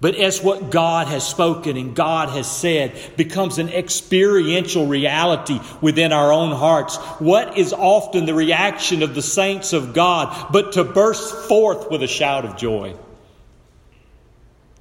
But 0.00 0.14
as 0.14 0.40
what 0.40 0.70
God 0.70 1.08
has 1.08 1.26
spoken 1.26 1.76
and 1.76 1.94
God 1.94 2.28
has 2.28 2.48
said 2.48 2.96
becomes 3.16 3.58
an 3.58 3.68
experiential 3.68 4.86
reality 4.86 5.60
within 5.80 6.12
our 6.12 6.32
own 6.32 6.54
hearts, 6.54 6.96
what 7.18 7.58
is 7.58 7.72
often 7.72 8.24
the 8.24 8.34
reaction 8.34 9.02
of 9.02 9.16
the 9.16 9.22
saints 9.22 9.72
of 9.72 9.94
God 9.94 10.52
but 10.52 10.72
to 10.72 10.84
burst 10.84 11.48
forth 11.48 11.90
with 11.90 12.02
a 12.04 12.06
shout 12.06 12.44
of 12.44 12.56
joy? 12.56 12.94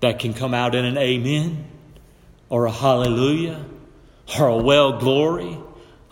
That 0.02 0.20
can 0.20 0.36
come 0.36 0.54
out 0.54 0.76
in 0.76 0.86
an 0.86 1.00
amen 1.00 1.66
or 2.50 2.66
a 2.66 2.72
hallelujah 2.72 3.66
or 4.40 4.48
a 4.48 4.58
well 4.58 5.00
glory 5.00 5.58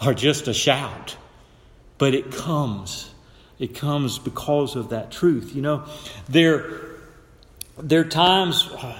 or 0.04 0.16
just 0.16 0.48
a 0.48 0.54
shout. 0.54 1.16
But 2.00 2.16
it 2.16 2.32
comes. 2.32 3.14
It 3.60 3.76
comes 3.76 4.18
because 4.18 4.76
of 4.76 4.90
that 4.90 5.12
truth. 5.12 5.56
You 5.56 5.62
know, 5.62 5.86
there 6.28 6.95
there 7.77 8.01
are 8.01 8.05
times, 8.05 8.70
uh, 8.72 8.98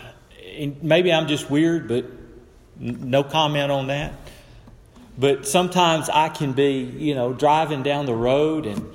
maybe 0.82 1.12
I'm 1.12 1.28
just 1.28 1.50
weird, 1.50 1.88
but 1.88 2.06
no 2.78 3.24
comment 3.24 3.72
on 3.72 3.88
that. 3.88 4.14
But 5.18 5.48
sometimes 5.48 6.10
I 6.10 6.30
can 6.30 6.54
be, 6.54 6.80
you 6.80 7.16
know, 7.16 7.34
driving 7.34 7.84
down 7.84 8.06
the 8.06 8.16
road 8.16 8.66
and 8.66 8.92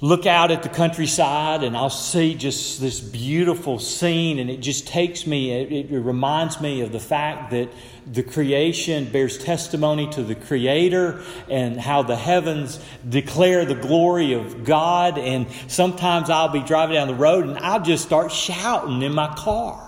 look 0.00 0.24
out 0.24 0.50
at 0.50 0.62
the 0.62 0.68
countryside 0.68 1.62
and 1.64 1.76
I'll 1.76 1.90
see 1.90 2.34
just 2.34 2.80
this 2.80 3.00
beautiful 3.00 3.78
scene 3.78 4.38
and 4.38 4.48
it 4.48 4.58
just 4.58 4.86
takes 4.86 5.26
me, 5.26 5.50
it, 5.52 5.90
it, 5.90 6.00
reminds 6.00 6.60
me 6.60 6.80
of 6.80 6.92
the 6.92 7.00
fact 7.00 7.50
that 7.50 7.68
the 8.12 8.22
creation 8.22 9.04
bears 9.10 9.38
testimony 9.38 10.10
to 10.10 10.22
the 10.22 10.34
Creator 10.34 11.22
and 11.48 11.80
how 11.80 12.02
the 12.02 12.16
heavens 12.16 12.80
declare 13.08 13.64
the 13.64 13.74
glory 13.74 14.32
of 14.32 14.64
God. 14.64 15.16
And 15.16 15.46
sometimes 15.68 16.28
I'll 16.28 16.48
be 16.48 16.62
driving 16.62 16.94
down 16.94 17.08
the 17.08 17.14
road 17.14 17.46
and 17.46 17.58
I'll 17.58 17.82
just 17.82 18.04
start 18.04 18.32
shouting 18.32 19.02
in 19.02 19.12
my 19.12 19.32
car. 19.34 19.86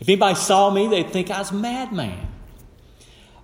If 0.00 0.08
anybody 0.08 0.34
saw 0.34 0.70
me, 0.70 0.86
they'd 0.88 1.10
think 1.10 1.30
I 1.30 1.38
was 1.38 1.50
a 1.50 1.54
madman. 1.54 2.29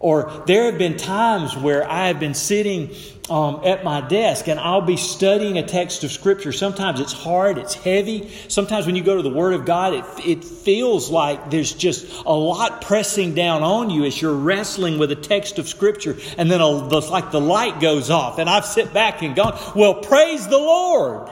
Or 0.06 0.44
there 0.46 0.66
have 0.66 0.78
been 0.78 0.96
times 0.96 1.56
where 1.56 1.84
I 1.90 2.06
have 2.06 2.20
been 2.20 2.34
sitting 2.34 2.94
um, 3.28 3.62
at 3.64 3.82
my 3.82 4.00
desk 4.00 4.46
and 4.46 4.60
I'll 4.60 4.80
be 4.80 4.96
studying 4.96 5.58
a 5.58 5.66
text 5.66 6.04
of 6.04 6.12
Scripture. 6.12 6.52
Sometimes 6.52 7.00
it's 7.00 7.12
hard, 7.12 7.58
it's 7.58 7.74
heavy. 7.74 8.30
Sometimes 8.46 8.86
when 8.86 8.94
you 8.94 9.02
go 9.02 9.16
to 9.16 9.22
the 9.22 9.34
Word 9.34 9.54
of 9.54 9.64
God, 9.64 9.94
it, 9.94 10.04
it 10.24 10.44
feels 10.44 11.10
like 11.10 11.50
there's 11.50 11.72
just 11.72 12.06
a 12.24 12.32
lot 12.32 12.82
pressing 12.82 13.34
down 13.34 13.64
on 13.64 13.90
you 13.90 14.04
as 14.04 14.22
you're 14.22 14.32
wrestling 14.32 15.00
with 15.00 15.10
a 15.10 15.16
text 15.16 15.58
of 15.58 15.66
Scripture. 15.66 16.16
And 16.38 16.48
then 16.48 16.60
a, 16.60 16.68
like 16.68 17.32
the 17.32 17.40
light 17.40 17.80
goes 17.80 18.08
off. 18.08 18.38
And 18.38 18.48
I've 18.48 18.64
sit 18.64 18.94
back 18.94 19.22
and 19.22 19.34
gone, 19.34 19.58
well, 19.74 19.94
praise 19.94 20.46
the 20.46 20.56
Lord. 20.58 21.28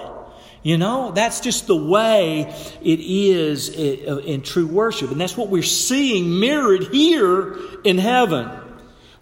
You 0.64 0.78
know, 0.78 1.12
that's 1.12 1.38
just 1.38 1.69
the 1.69 1.76
way 1.76 2.52
it 2.83 2.99
is 2.99 3.69
in 3.69 4.43
true 4.43 4.66
worship. 4.66 5.12
And 5.12 5.21
that's 5.21 5.37
what 5.37 5.49
we're 5.49 5.62
seeing 5.62 6.40
mirrored 6.40 6.88
here 6.88 7.57
in 7.85 7.99
heaven. 7.99 8.62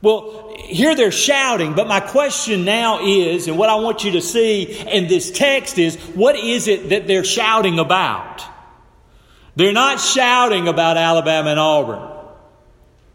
Well, 0.03 0.53
here 0.59 0.97
they're 0.97 1.13
shouting, 1.13 1.75
but 1.75 1.87
my 1.87 2.01
question 2.01 2.65
now 2.65 3.07
is, 3.07 3.47
and 3.47 3.57
what 3.57 3.71
I 3.71 3.77
want 3.77 4.03
you 4.03 4.13
to 4.13 4.21
see 4.21 4.65
in 4.65 5.07
this 5.07 5.31
text 5.31 5.79
is, 5.79 5.97
what 6.15 6.37
is 6.37 6.67
it 6.67 6.89
that 6.89 7.07
they're 7.07 7.25
shouting 7.25 7.79
about? 7.79 8.43
They're 9.55 9.73
not 9.73 10.01
shouting 10.01 10.67
about 10.67 10.97
Alabama 10.97 11.51
and 11.51 11.61
Auburn. 11.61 12.09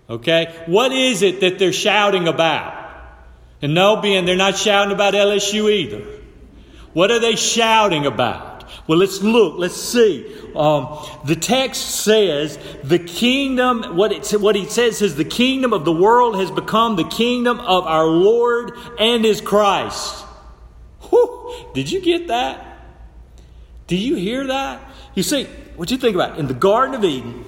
Okay? 0.10 0.56
What 0.66 0.94
is 0.94 1.24
it 1.24 1.42
that 1.42 1.60
they're 1.60 1.74
shouting 1.74 2.30
about? 2.30 2.76
And 3.62 3.74
no, 3.74 3.98
being 3.98 4.26
they're 4.26 4.38
not 4.38 4.58
shouting 4.58 4.94
about 4.94 5.14
LSU 5.14 5.70
either. 5.70 6.06
What 6.94 7.12
are 7.12 7.20
they 7.20 7.36
shouting 7.36 8.06
about? 8.06 8.57
Well, 8.88 9.00
let's 9.00 9.22
look, 9.22 9.58
let's 9.58 9.76
see. 9.76 10.36
Um, 10.56 10.98
the 11.26 11.36
text 11.36 12.04
says 12.04 12.58
the 12.84 13.00
kingdom, 13.00 13.96
what 13.96 14.12
it, 14.12 14.30
what 14.42 14.56
he 14.56 14.66
says 14.66 15.02
is 15.02 15.16
the 15.16 15.26
kingdom 15.26 15.74
of 15.74 15.86
the 15.86 15.92
world 15.92 16.38
has 16.38 16.52
become 16.52 16.96
the 16.96 17.04
kingdom 17.04 17.60
of 17.60 17.86
our 17.86 18.06
Lord 18.06 18.72
and 19.00 19.24
his 19.24 19.42
Christ. 19.42 20.24
Whew, 21.10 21.54
did 21.74 21.92
you 21.92 22.02
get 22.02 22.28
that? 22.28 22.80
Do 23.88 23.96
you 23.96 24.16
hear 24.16 24.48
that? 24.48 24.82
You 25.16 25.24
see, 25.24 25.46
what 25.76 25.92
you 25.92 25.98
think 25.98 26.16
about 26.16 26.40
in 26.40 26.48
the 26.48 26.54
Garden 26.54 26.96
of 26.96 27.04
Eden, 27.04 27.46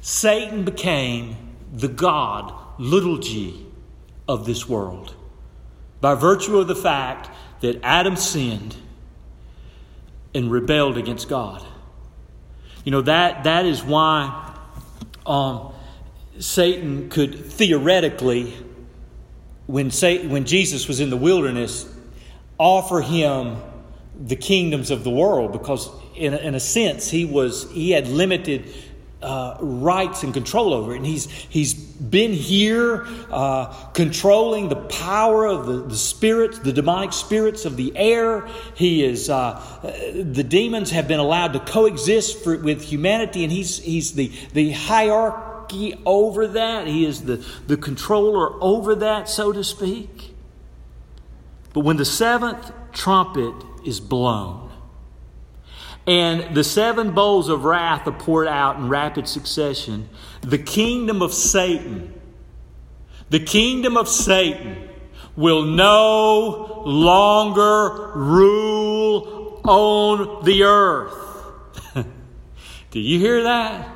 Satan 0.00 0.64
became 0.64 1.36
the 1.72 1.88
God, 1.88 2.52
little 2.78 3.18
g, 3.18 3.66
of 4.26 4.46
this 4.46 4.68
world 4.68 5.14
by 6.00 6.14
virtue 6.14 6.58
of 6.58 6.68
the 6.68 6.76
fact 6.76 7.30
that 7.60 7.78
Adam 7.82 8.16
sinned 8.16 8.76
and 10.34 10.50
rebelled 10.50 10.96
against 10.96 11.28
God. 11.28 11.64
You 12.84 12.92
know, 12.92 13.02
that, 13.02 13.44
that 13.44 13.66
is 13.66 13.82
why 13.82 14.54
um, 15.26 15.72
Satan 16.38 17.08
could 17.10 17.44
theoretically, 17.44 18.54
when, 19.66 19.90
Satan, 19.90 20.30
when 20.30 20.44
Jesus 20.44 20.88
was 20.88 21.00
in 21.00 21.10
the 21.10 21.16
wilderness, 21.16 21.92
offer 22.58 23.00
him 23.00 23.56
the 24.18 24.36
kingdoms 24.36 24.90
of 24.90 25.04
the 25.04 25.10
world 25.10 25.52
because, 25.52 25.88
in 26.14 26.34
in 26.34 26.54
a 26.54 26.60
sense, 26.60 27.08
he, 27.10 27.24
was, 27.24 27.70
he 27.72 27.90
had 27.90 28.06
limited 28.06 28.72
uh, 29.22 29.56
rights 29.60 30.22
and 30.22 30.32
control 30.32 30.72
over 30.72 30.92
it. 30.92 30.98
And 30.98 31.06
he's, 31.06 31.26
he's 31.26 31.74
been 31.74 32.32
here 32.32 33.06
uh, 33.30 33.66
controlling 33.92 34.68
the 34.68 34.76
power 34.76 35.46
of 35.46 35.66
the, 35.66 35.82
the 35.82 35.96
spirits, 35.96 36.58
the 36.58 36.72
demonic 36.72 37.12
spirits 37.12 37.64
of 37.64 37.76
the 37.76 37.96
air. 37.96 38.48
He 38.74 39.04
is, 39.04 39.28
uh, 39.28 39.62
the 40.14 40.44
demons 40.44 40.90
have 40.90 41.06
been 41.06 41.20
allowed 41.20 41.52
to 41.52 41.60
coexist 41.60 42.42
for, 42.42 42.56
with 42.56 42.82
humanity, 42.82 43.44
and 43.44 43.52
he's, 43.52 43.78
he's 43.78 44.14
the, 44.14 44.32
the 44.54 44.72
hierarchy 44.72 46.00
over 46.06 46.48
that. 46.48 46.86
He 46.86 47.04
is 47.04 47.24
the, 47.24 47.44
the 47.66 47.76
controller 47.76 48.60
over 48.62 48.94
that, 48.96 49.28
so 49.28 49.52
to 49.52 49.62
speak. 49.62 50.34
But 51.72 51.80
when 51.80 51.98
the 51.98 52.04
seventh 52.04 52.72
trumpet 52.92 53.54
is 53.84 54.00
blown, 54.00 54.69
and 56.10 56.56
the 56.56 56.64
seven 56.64 57.12
bowls 57.12 57.48
of 57.48 57.62
wrath 57.62 58.04
are 58.08 58.12
poured 58.12 58.48
out 58.48 58.78
in 58.78 58.88
rapid 58.88 59.28
succession. 59.28 60.08
The 60.40 60.58
kingdom 60.58 61.22
of 61.22 61.32
Satan, 61.32 62.12
the 63.28 63.38
kingdom 63.38 63.96
of 63.96 64.08
Satan 64.08 64.88
will 65.36 65.62
no 65.62 66.82
longer 66.84 68.10
rule 68.18 69.60
on 69.62 70.44
the 70.44 70.64
earth. 70.64 71.14
Do 72.90 72.98
you 72.98 73.20
hear 73.20 73.44
that? 73.44 73.88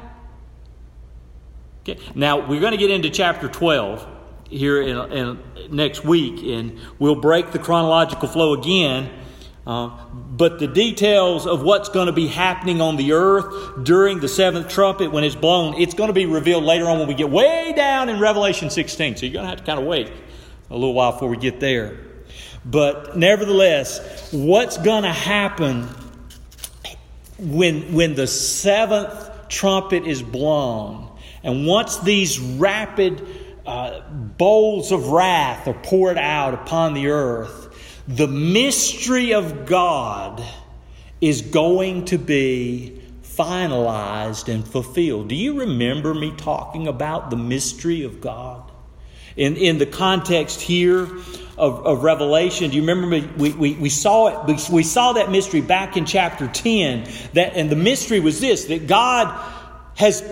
Okay. 1.81 1.99
Now, 2.15 2.47
we're 2.47 2.61
going 2.61 2.71
to 2.71 2.79
get 2.79 2.93
into 2.93 3.11
chapter 3.11 3.49
12 3.49 4.07
here 4.49 4.81
in, 4.81 5.13
in 5.13 5.39
next 5.73 6.05
week, 6.05 6.45
and 6.45 6.79
we'll 7.01 7.21
break 7.21 7.51
the 7.51 7.59
chronological 7.59 8.29
flow 8.29 8.53
again. 8.53 9.11
Uh, 9.67 9.89
but 10.13 10.59
the 10.59 10.67
details 10.67 11.47
of 11.47 11.63
what's 11.63 11.89
going 11.89 12.07
to 12.07 12.13
be 12.13 12.27
happening 12.27 12.83
on 12.83 12.97
the 12.97 13.13
earth 13.13 13.83
during 13.83 14.21
the 14.21 14.29
seventh 14.29 14.69
trumpet 14.69 15.11
when 15.11 15.25
it's 15.25 15.35
blown, 15.35 15.75
it's 15.81 15.95
going 15.95 16.09
to 16.09 16.15
be 16.15 16.27
revealed 16.27 16.65
later 16.65 16.87
on 16.87 16.99
when 16.99 17.09
we 17.09 17.15
get 17.15 17.31
way 17.31 17.73
down 17.75 18.11
in 18.11 18.21
Revelation 18.21 18.69
16. 18.69 19.17
So 19.17 19.27
you're 19.27 19.33
going 19.33 19.45
to 19.45 19.49
have 19.49 19.61
to 19.61 19.65
kind 19.65 19.81
of 19.81 19.87
wait 19.87 20.13
a 20.69 20.75
little 20.75 20.93
while 20.93 21.13
before 21.13 21.29
we 21.29 21.39
get 21.39 21.61
there. 21.61 21.99
But 22.65 23.17
nevertheless, 23.17 24.33
what's 24.33 24.77
going 24.77 25.05
to 25.05 25.13
happen 25.13 25.89
when, 27.39 27.95
when 27.95 28.15
the 28.15 28.27
seventh 28.27 29.49
trumpet 29.49 30.07
is 30.07 30.23
blown? 30.23 31.11
And 31.43 31.67
once 31.67 31.99
these 31.99 32.39
rapid 32.39 33.27
uh, 33.67 34.01
bowls 34.11 34.93
of 34.93 35.09
wrath 35.09 35.69
are 35.69 35.75
poured 35.75 36.19
out 36.19 36.55
upon 36.55 36.95
the 36.95 37.09
earth, 37.09 37.64
the 38.07 38.29
mystery 38.29 39.33
of 39.33 39.67
God 39.67 40.45
is 41.21 41.41
going 41.43 42.05
to 42.07 42.19
be 42.19 43.01
finalized 43.23 44.53
and 44.53 44.67
fulfilled. 44.67 45.29
Do 45.29 45.35
you 45.35 45.61
remember 45.61 46.15
me 46.15 46.33
talking 46.37 46.87
about 46.87 47.31
the 47.31 47.37
mystery 47.37 48.03
of 48.03 48.21
God? 48.21 48.71
In, 49.37 49.57
in 49.57 49.79
the 49.79 49.87
context 49.87 50.61
here 50.61 51.05
of, 51.57 51.87
of 51.87 52.05
Revelation, 52.05 52.71
do 52.71 52.77
you 52.77 52.83
remember 52.83 53.07
me? 53.07 53.29
We, 53.37 53.53
we, 53.53 53.75
we 53.75 53.89
saw 53.89 54.47
it, 54.47 54.71
we 54.71 54.85
saw 54.85 55.15
that 55.15 55.31
mystery 55.31 55.61
back 55.61 55.97
in 55.97 56.05
chapter 56.05 56.47
10. 56.47 57.09
That, 57.33 57.55
and 57.57 57.69
the 57.69 57.77
mystery 57.77 58.21
was 58.21 58.41
this 58.41 58.67
that 58.67 58.87
God 58.87 59.35
has 59.97 60.23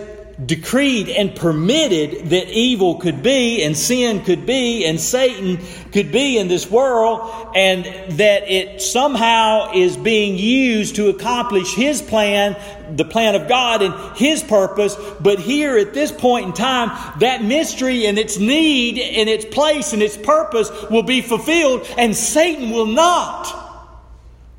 decreed 0.43 1.09
and 1.09 1.35
permitted 1.35 2.29
that 2.31 2.49
evil 2.49 2.95
could 2.95 3.21
be 3.21 3.63
and 3.63 3.77
sin 3.77 4.23
could 4.23 4.47
be 4.47 4.83
and 4.83 4.99
Satan 4.99 5.59
could 5.91 6.11
be 6.11 6.39
in 6.39 6.47
this 6.47 6.69
world 6.69 7.51
and 7.55 7.85
that 8.17 8.49
it 8.49 8.81
somehow 8.81 9.71
is 9.73 9.95
being 9.95 10.35
used 10.35 10.95
to 10.95 11.09
accomplish 11.09 11.75
his 11.75 12.01
plan, 12.01 12.57
the 12.95 13.05
plan 13.05 13.35
of 13.35 13.47
God 13.47 13.83
and 13.83 14.17
his 14.17 14.41
purpose. 14.41 14.95
But 15.19 15.37
here 15.37 15.77
at 15.77 15.93
this 15.93 16.11
point 16.11 16.47
in 16.47 16.53
time, 16.53 17.19
that 17.19 17.43
mystery 17.43 18.07
and 18.07 18.17
its 18.17 18.39
need 18.39 18.97
and 18.97 19.29
its 19.29 19.45
place 19.45 19.93
and 19.93 20.01
its 20.01 20.17
purpose 20.17 20.71
will 20.89 21.03
be 21.03 21.21
fulfilled 21.21 21.87
and 21.95 22.15
Satan 22.15 22.71
will 22.71 22.87
not, 22.87 23.53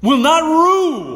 will 0.03 0.19
not 0.19 0.43
rule 0.45 1.14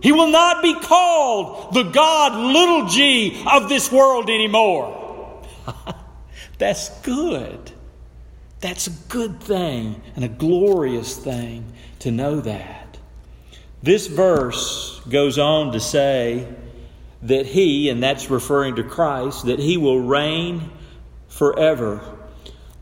he 0.00 0.12
will 0.12 0.28
not 0.28 0.62
be 0.62 0.74
called 0.74 1.74
the 1.74 1.84
God 1.84 2.34
little 2.34 2.86
g 2.86 3.42
of 3.50 3.68
this 3.68 3.90
world 3.90 4.30
anymore. 4.30 5.44
That's 6.58 6.88
good. 7.00 7.72
That's 8.60 8.88
a 8.88 8.92
good 9.08 9.40
thing 9.40 10.00
and 10.16 10.24
a 10.24 10.28
glorious 10.28 11.16
thing 11.16 11.72
to 12.00 12.10
know 12.10 12.40
that. 12.40 12.98
This 13.82 14.08
verse 14.08 15.00
goes 15.08 15.38
on 15.38 15.72
to 15.72 15.80
say 15.80 16.52
that 17.22 17.46
He, 17.46 17.88
and 17.88 18.02
that's 18.02 18.30
referring 18.30 18.76
to 18.76 18.82
Christ, 18.82 19.46
that 19.46 19.60
He 19.60 19.76
will 19.76 20.00
reign 20.00 20.70
forever. 21.28 22.00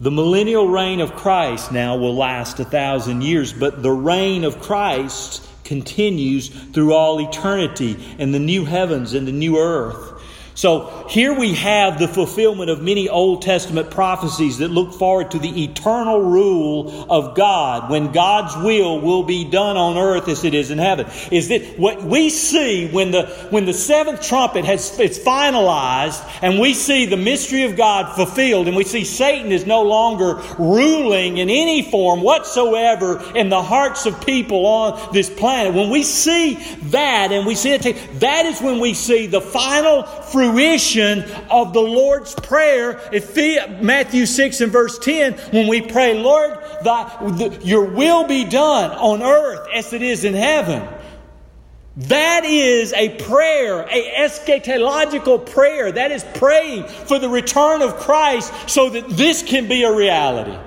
The 0.01 0.11
millennial 0.11 0.69
reign 0.69 1.01
of 1.01 1.15
Christ 1.15 1.73
now 1.73 1.97
will 1.97 2.15
last 2.15 2.61
a 2.61 2.65
thousand 2.65 3.23
years, 3.23 3.53
but 3.53 3.83
the 3.83 3.93
reign 3.93 4.45
of 4.45 4.61
Christ 4.61 5.46
continues 5.67 6.49
through 6.49 6.95
all 6.95 7.21
eternity 7.21 7.97
and 8.19 8.33
the 8.33 8.39
new 8.39 8.65
heavens 8.65 9.13
and 9.13 9.27
the 9.27 9.33
new 9.33 9.59
earth. 9.59 10.16
So 10.57 11.07
here 11.11 11.39
we 11.39 11.53
have 11.53 11.99
the 11.99 12.09
fulfillment 12.09 12.71
of 12.71 12.81
many 12.81 13.11
Old 13.11 13.43
Testament 13.43 13.91
prophecies 13.91 14.57
that 14.59 14.71
look 14.71 14.95
forward 14.95 15.33
to 15.33 15.39
the 15.39 15.65
eternal 15.65 16.23
rule 16.23 17.07
of 17.11 17.37
God 17.37 17.91
when 17.91 18.11
God's 18.11 18.57
will 18.57 18.99
will 18.99 19.23
be 19.23 19.45
done 19.45 19.77
on 19.77 19.99
earth 19.99 20.29
as 20.29 20.45
it 20.45 20.55
is 20.55 20.71
in 20.71 20.79
heaven. 20.79 21.09
Is 21.31 21.49
that 21.49 21.79
what 21.79 22.03
we 22.03 22.31
see 22.31 22.89
when 22.89 23.11
the 23.11 23.27
when 23.51 23.67
the 23.67 23.75
seventh 23.75 24.23
trumpet 24.23 24.65
has 24.65 24.99
it's 24.99 25.19
finalized 25.19 26.27
and 26.41 26.59
we 26.59 26.73
see 26.73 27.05
the 27.05 27.19
mystery 27.19 27.65
of 27.65 27.77
God 27.77 28.17
fulfilled 28.17 28.67
and 28.67 28.79
we 28.79 28.85
see 28.85 29.05
Satan 29.05 29.53
is 29.53 29.67
no 29.67 29.83
longer 29.83 30.43
ruling 30.59 31.37
in 31.37 31.51
any 31.51 31.83
form 31.83 32.23
whatsoever 32.23 33.23
in 33.35 33.51
the 33.51 33.63
hearts 33.63 34.07
of 34.07 34.25
people 34.25 34.65
on 34.65 35.13
this 35.13 35.29
planet. 35.29 35.75
When 35.75 35.91
we 35.91 36.03
see 36.03 36.55
that 36.85 37.31
and 37.31 37.47
we 37.47 37.57
see 37.57 37.75
it, 37.75 37.83
that 38.21 38.47
is 38.47 38.63
when 38.63 38.81
we 38.81 38.95
see 38.95 39.27
the 39.27 39.43
final 39.43 40.05
fruition 40.33 41.25
of 41.51 41.73
the 41.73 41.81
Lord's 41.81 42.35
Prayer. 42.35 43.01
Matthew 43.81 44.27
6 44.27 44.61
and 44.61 44.73
verse 44.73 44.99
10, 44.99 45.35
when 45.53 45.69
we 45.69 45.81
pray, 45.81 46.21
Lord, 46.21 46.59
thy, 46.83 47.59
your 47.63 47.85
will 47.85 48.27
be 48.27 48.45
done 48.45 48.91
on 48.93 49.23
earth 49.23 49.69
as 49.75 49.93
it 49.93 50.03
is 50.03 50.25
in 50.25 50.35
heaven. 50.35 50.87
That 51.97 52.45
is 52.45 52.93
a 52.93 53.09
prayer, 53.17 53.81
a 53.91 54.13
eschatological 54.21 55.51
prayer. 55.51 55.91
That 55.91 56.11
is 56.11 56.25
praying 56.35 56.85
for 56.85 57.19
the 57.19 57.29
return 57.29 57.81
of 57.81 57.97
Christ 57.97 58.53
so 58.69 58.91
that 58.91 59.09
this 59.09 59.43
can 59.43 59.67
be 59.67 59.83
a 59.85 59.95
reality. 59.95 60.59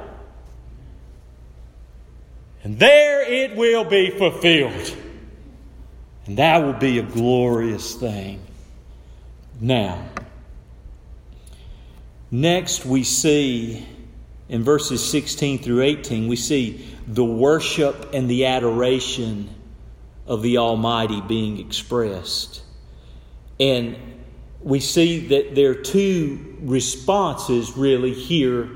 And 2.63 2.79
there 2.79 3.21
it 3.21 3.55
will 3.55 3.83
be 3.83 4.09
fulfilled. 4.09 4.97
And 6.25 6.37
that 6.37 6.63
will 6.63 6.73
be 6.73 6.97
a 6.99 7.03
glorious 7.03 7.93
thing. 7.95 8.41
Now, 9.61 10.05
next 12.31 12.85
we 12.85 13.03
see 13.03 13.85
in 14.47 14.63
verses 14.63 15.03
16 15.09 15.59
through 15.59 15.81
18, 15.81 16.27
we 16.29 16.37
see 16.37 16.87
the 17.07 17.25
worship 17.25 18.13
and 18.13 18.29
the 18.29 18.45
adoration 18.45 19.53
of 20.25 20.41
the 20.41 20.59
Almighty 20.59 21.19
being 21.21 21.59
expressed. 21.59 22.61
And 23.59 23.97
we 24.61 24.79
see 24.79 25.27
that 25.27 25.55
there 25.55 25.71
are 25.71 25.75
two 25.75 26.57
responses 26.61 27.75
really 27.75 28.13
here 28.13 28.69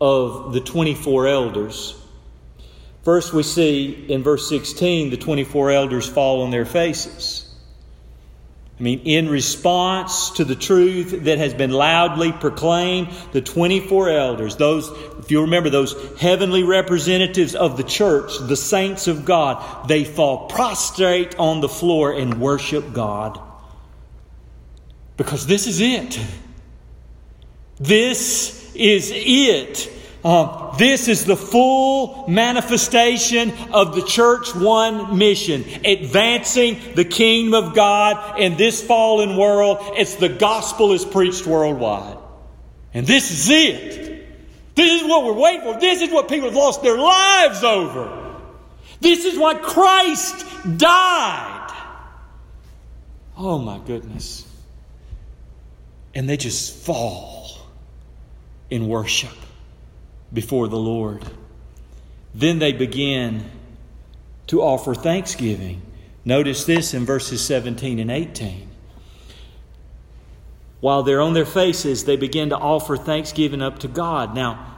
of 0.00 0.52
the 0.52 0.60
24 0.60 1.28
elders. 1.28 1.94
First, 3.04 3.32
we 3.32 3.42
see 3.44 4.06
in 4.08 4.22
verse 4.22 4.48
16 4.48 5.10
the 5.10 5.16
24 5.16 5.70
elders 5.70 6.08
fall 6.08 6.42
on 6.42 6.50
their 6.50 6.66
faces. 6.66 7.47
I 8.78 8.82
mean, 8.82 9.00
in 9.00 9.28
response 9.28 10.30
to 10.32 10.44
the 10.44 10.54
truth 10.54 11.24
that 11.24 11.38
has 11.38 11.52
been 11.52 11.72
loudly 11.72 12.30
proclaimed, 12.30 13.08
the 13.32 13.40
24 13.40 14.10
elders, 14.10 14.54
those, 14.54 14.88
if 15.18 15.32
you 15.32 15.40
remember, 15.40 15.68
those 15.68 15.96
heavenly 16.20 16.62
representatives 16.62 17.56
of 17.56 17.76
the 17.76 17.82
church, 17.82 18.38
the 18.38 18.56
saints 18.56 19.08
of 19.08 19.24
God, 19.24 19.88
they 19.88 20.04
fall 20.04 20.46
prostrate 20.46 21.36
on 21.40 21.60
the 21.60 21.68
floor 21.68 22.12
and 22.12 22.40
worship 22.40 22.92
God. 22.92 23.40
Because 25.16 25.44
this 25.48 25.66
is 25.66 25.80
it. 25.80 26.20
This 27.80 28.72
is 28.76 29.10
it. 29.12 29.90
Uh, 30.24 30.76
this 30.76 31.06
is 31.06 31.24
the 31.24 31.36
full 31.36 32.26
manifestation 32.28 33.52
of 33.72 33.94
the 33.94 34.02
church 34.02 34.52
one 34.54 35.16
mission, 35.16 35.64
advancing 35.84 36.80
the 36.94 37.04
kingdom 37.04 37.54
of 37.54 37.74
God 37.74 38.40
in 38.40 38.56
this 38.56 38.84
fallen 38.84 39.36
world 39.36 39.78
It's 39.92 40.16
the 40.16 40.28
gospel 40.28 40.92
is 40.92 41.04
preached 41.04 41.46
worldwide. 41.46 42.16
And 42.92 43.06
this 43.06 43.30
is 43.30 43.48
it. 43.48 44.74
This 44.74 45.02
is 45.02 45.08
what 45.08 45.24
we're 45.24 45.40
waiting 45.40 45.60
for. 45.62 45.78
This 45.78 46.02
is 46.02 46.10
what 46.10 46.28
people 46.28 46.48
have 46.48 46.56
lost 46.56 46.82
their 46.82 46.98
lives 46.98 47.62
over. 47.62 48.34
This 49.00 49.24
is 49.24 49.38
why 49.38 49.54
Christ 49.54 50.44
died. 50.76 51.72
Oh 53.36 53.58
my 53.58 53.78
goodness. 53.78 54.44
And 56.12 56.28
they 56.28 56.36
just 56.36 56.74
fall 56.74 57.56
in 58.68 58.88
worship 58.88 59.30
before 60.32 60.68
the 60.68 60.78
Lord. 60.78 61.24
Then 62.34 62.58
they 62.58 62.72
begin 62.72 63.50
to 64.48 64.62
offer 64.62 64.94
thanksgiving. 64.94 65.82
Notice 66.24 66.64
this 66.64 66.94
in 66.94 67.04
verses 67.04 67.44
17 67.44 67.98
and 67.98 68.10
18. 68.10 68.68
While 70.80 71.02
they're 71.02 71.20
on 71.20 71.34
their 71.34 71.46
faces, 71.46 72.04
they 72.04 72.16
begin 72.16 72.50
to 72.50 72.56
offer 72.56 72.96
thanksgiving 72.96 73.62
up 73.62 73.80
to 73.80 73.88
God. 73.88 74.34
Now, 74.34 74.76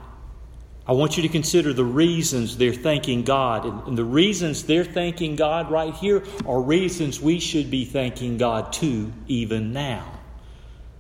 I 0.87 0.93
want 0.93 1.17
you 1.17 1.23
to 1.23 1.29
consider 1.29 1.73
the 1.73 1.85
reasons 1.85 2.57
they're 2.57 2.73
thanking 2.73 3.23
God. 3.23 3.87
And 3.87 3.97
the 3.97 4.05
reasons 4.05 4.65
they're 4.65 4.85
thanking 4.85 5.37
God 5.37 5.71
right 5.71 5.95
here 5.95 6.25
are 6.47 6.61
reasons 6.61 7.21
we 7.21 7.39
should 7.39 7.71
be 7.71 7.85
thanking 7.85 8.39
God 8.39 8.73
too, 8.73 9.13
even 9.29 9.73
now. 9.73 10.19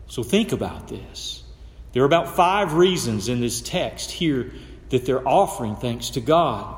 So 0.06 0.22
think 0.22 0.52
about 0.52 0.88
this. 0.88 1.42
There 1.92 2.02
are 2.02 2.06
about 2.06 2.36
five 2.36 2.74
reasons 2.74 3.28
in 3.28 3.40
this 3.40 3.60
text 3.60 4.10
here 4.10 4.52
that 4.90 5.04
they're 5.04 5.26
offering 5.26 5.76
thanks 5.76 6.10
to 6.10 6.20
God. 6.20 6.76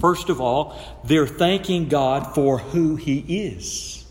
First 0.00 0.28
of 0.28 0.40
all, 0.40 0.78
they're 1.04 1.26
thanking 1.26 1.88
God 1.88 2.34
for 2.34 2.58
who 2.58 2.96
He 2.96 3.18
is. 3.18 4.04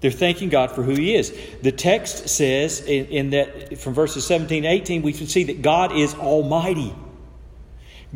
They're 0.00 0.10
thanking 0.10 0.48
God 0.48 0.72
for 0.72 0.82
who 0.82 0.92
He 0.92 1.14
is. 1.14 1.36
The 1.62 1.72
text 1.72 2.28
says 2.28 2.80
in, 2.80 3.06
in 3.06 3.30
that 3.30 3.78
from 3.78 3.94
verses 3.94 4.26
17 4.26 4.64
18, 4.64 5.02
we 5.02 5.12
can 5.12 5.26
see 5.26 5.44
that 5.44 5.62
God 5.62 5.92
is 5.92 6.14
almighty. 6.14 6.94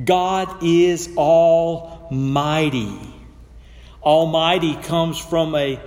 God 0.02 0.62
is 0.62 1.14
almighty. 1.16 2.98
Almighty 4.02 4.76
comes 4.76 5.18
from 5.18 5.54
a 5.54 5.80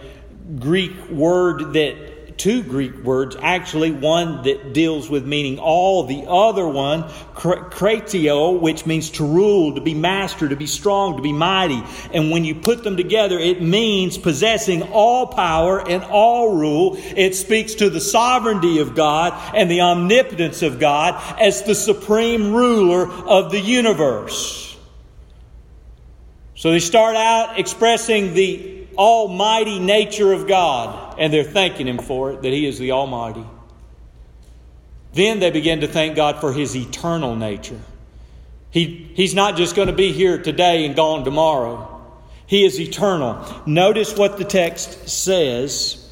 Greek 0.59 1.09
word 1.09 1.73
that 1.73 2.16
two 2.37 2.63
Greek 2.63 2.95
words, 3.03 3.35
actually, 3.41 3.91
one 3.91 4.43
that 4.43 4.73
deals 4.73 5.09
with 5.09 5.25
meaning 5.25 5.59
all, 5.59 6.03
the 6.03 6.25
other 6.27 6.67
one, 6.67 7.03
kratio, 7.33 8.59
which 8.59 8.85
means 8.85 9.09
to 9.11 9.25
rule, 9.25 9.75
to 9.75 9.81
be 9.81 9.93
master, 9.93 10.47
to 10.47 10.55
be 10.55 10.67
strong, 10.67 11.17
to 11.17 11.21
be 11.23 11.33
mighty. 11.33 11.81
And 12.13 12.31
when 12.31 12.45
you 12.45 12.55
put 12.55 12.83
them 12.83 12.97
together, 12.97 13.37
it 13.39 13.61
means 13.61 14.17
possessing 14.17 14.83
all 14.83 15.27
power 15.27 15.87
and 15.87 16.03
all 16.03 16.55
rule. 16.55 16.97
It 16.97 17.35
speaks 17.35 17.75
to 17.75 17.89
the 17.89 18.01
sovereignty 18.01 18.79
of 18.79 18.95
God 18.95 19.33
and 19.55 19.69
the 19.69 19.81
omnipotence 19.81 20.61
of 20.61 20.79
God 20.79 21.21
as 21.39 21.63
the 21.63 21.75
supreme 21.75 22.53
ruler 22.53 23.07
of 23.11 23.51
the 23.51 23.59
universe. 23.59 24.77
So 26.55 26.71
they 26.71 26.79
start 26.79 27.15
out 27.15 27.59
expressing 27.59 28.33
the 28.33 28.87
almighty 28.97 29.77
nature 29.77 30.33
of 30.33 30.47
God, 30.47 31.06
and 31.17 31.31
they're 31.33 31.43
thanking 31.43 31.87
Him 31.87 31.97
for 31.97 32.31
it, 32.31 32.41
that 32.41 32.53
He 32.53 32.65
is 32.65 32.79
the 32.79 32.91
Almighty. 32.91 33.45
Then 35.13 35.39
they 35.39 35.51
begin 35.51 35.81
to 35.81 35.87
thank 35.87 36.15
God 36.15 36.39
for 36.39 36.53
His 36.53 36.75
eternal 36.75 37.35
nature. 37.35 37.79
He, 38.69 39.11
he's 39.15 39.33
not 39.33 39.55
just 39.55 39.75
going 39.75 39.87
to 39.87 39.93
be 39.93 40.11
here 40.11 40.41
today 40.41 40.85
and 40.85 40.95
gone 40.95 41.23
tomorrow. 41.23 41.93
He 42.45 42.65
is 42.65 42.79
eternal. 42.79 43.43
Notice 43.65 44.15
what 44.15 44.37
the 44.37 44.45
text 44.45 45.09
says. 45.09 46.03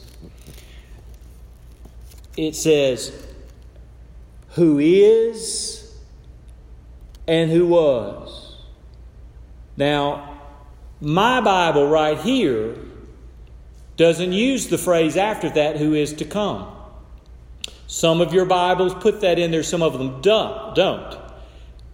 It 2.35 2.55
says, 2.55 3.11
Who 4.51 4.79
is 4.79 5.95
and 7.27 7.49
who 7.49 7.67
was. 7.67 8.55
Now, 9.77 10.39
my 11.01 11.41
Bible 11.41 11.87
right 11.87 12.19
here 12.19 12.75
doesn't 13.97 14.33
use 14.33 14.67
the 14.67 14.77
phrase 14.77 15.17
after 15.17 15.49
that, 15.51 15.77
who 15.77 15.93
is 15.93 16.13
to 16.13 16.25
come. 16.25 16.71
Some 17.87 18.21
of 18.21 18.33
your 18.33 18.45
Bibles 18.45 18.93
put 18.95 19.21
that 19.21 19.39
in 19.39 19.51
there, 19.51 19.63
some 19.63 19.81
of 19.81 19.93
them 19.97 20.21
don't. 20.21 21.17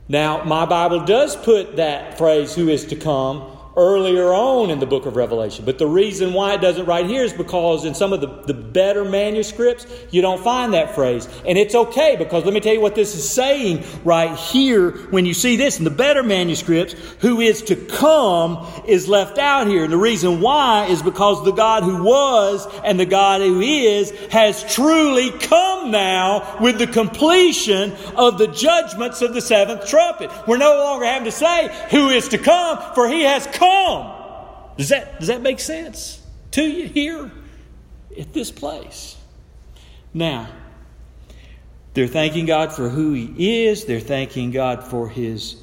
Now, 0.08 0.44
my 0.44 0.66
Bible 0.66 1.06
does 1.06 1.36
put 1.36 1.76
that 1.78 2.18
phrase, 2.18 2.56
who 2.56 2.70
is 2.70 2.86
to 2.86 2.96
come, 2.96 3.58
earlier 3.78 4.34
on 4.34 4.70
in 4.70 4.80
the 4.80 4.86
book 4.86 5.06
of 5.06 5.16
Revelation. 5.16 5.64
But 5.64 5.78
the 5.78 5.88
reason 5.88 6.34
why 6.34 6.56
it 6.56 6.62
doesn't 6.62 6.86
right 6.86 7.06
here 7.06 7.24
is 7.24 7.32
because 7.32 7.86
in 7.86 7.96
some 7.96 8.12
of 8.12 8.20
the, 8.20 8.28
the 8.28 8.54
better 8.54 9.06
manuscripts, 9.06 9.88
you 10.12 10.22
don't 10.22 10.44
find 10.44 10.74
that 10.74 10.94
phrase. 10.94 11.28
And 11.48 11.58
it's 11.58 11.74
okay 11.74 12.18
because 12.18 12.44
let 12.44 12.54
me 12.54 12.60
tell 12.60 12.74
you 12.74 12.82
what 12.82 12.96
this 12.96 13.16
is 13.16 13.30
saying 13.30 13.84
right 14.04 14.38
here 14.38 14.92
when 15.12 15.26
you 15.26 15.34
see 15.34 15.56
this 15.56 15.78
in 15.78 15.86
the 15.86 15.90
better 15.90 16.22
manuscripts, 16.22 16.96
who 17.20 17.40
is 17.40 17.62
to 17.64 17.76
come 17.76 18.68
is 18.88 19.08
left 19.08 19.38
out 19.38 19.68
here. 19.68 19.84
And 19.86 19.94
the 19.94 19.98
reason 19.98 20.42
why 20.42 20.88
is 20.88 21.02
because 21.02 21.44
the 21.46 21.52
God 21.52 21.84
who 21.84 22.04
was 22.04 22.68
and 22.84 23.00
the 23.00 23.06
God 23.06 23.40
who 23.40 23.62
is 23.62 24.12
has 24.32 24.64
truly 24.74 25.32
come 25.32 25.92
now 25.92 26.58
with 26.60 26.78
the 26.78 26.88
completion 26.88 27.94
of 28.16 28.38
the 28.38 28.48
judgments 28.48 29.22
of 29.22 29.34
the 29.34 29.42
seventh 29.42 29.88
trumpet. 29.88 30.30
We're 30.46 30.58
no 30.58 30.78
longer 30.78 31.06
having 31.06 31.26
to 31.26 31.32
say 31.32 31.74
who 31.90 32.10
is 32.10 32.28
to 32.30 32.38
come, 32.38 32.78
for 32.96 33.08
he 33.08 33.22
has 33.22 33.48
come 33.48 33.61
come. 33.62 34.14
Does 34.78 34.90
that, 34.90 35.20
does 35.20 35.28
that 35.28 35.42
make 35.42 35.60
sense 35.60 36.22
to 36.52 36.64
you 36.64 36.88
here 36.88 37.32
at 38.18 38.34
this 38.34 38.52
place? 38.52 39.18
Now, 40.14 40.50
they're 41.94 42.08
thanking 42.08 42.46
God 42.46 42.74
for 42.74 42.90
who 42.90 43.14
He 43.14 43.66
is. 43.66 43.86
They're 43.86 44.00
thanking 44.00 44.52
God 44.52 44.84
for 44.84 45.10
His, 45.10 45.62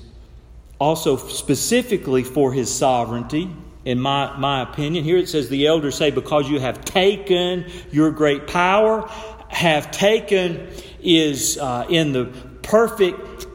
also 0.78 1.16
specifically 1.16 2.22
for 2.22 2.52
His 2.52 2.72
sovereignty, 2.72 3.50
in 3.84 3.98
my, 3.98 4.36
my 4.36 4.62
opinion. 4.62 5.04
Here 5.04 5.16
it 5.16 5.28
says, 5.28 5.48
The 5.48 5.66
elders 5.66 5.96
say, 5.96 6.10
Because 6.10 6.48
you 6.48 6.60
have 6.60 6.84
taken 6.84 7.66
your 7.90 8.10
great 8.10 8.46
power, 8.46 9.08
have 9.48 9.90
taken 9.90 10.68
is 11.00 11.58
uh, 11.58 11.86
in 11.88 12.12
the 12.12 12.26
perfect 12.62 13.46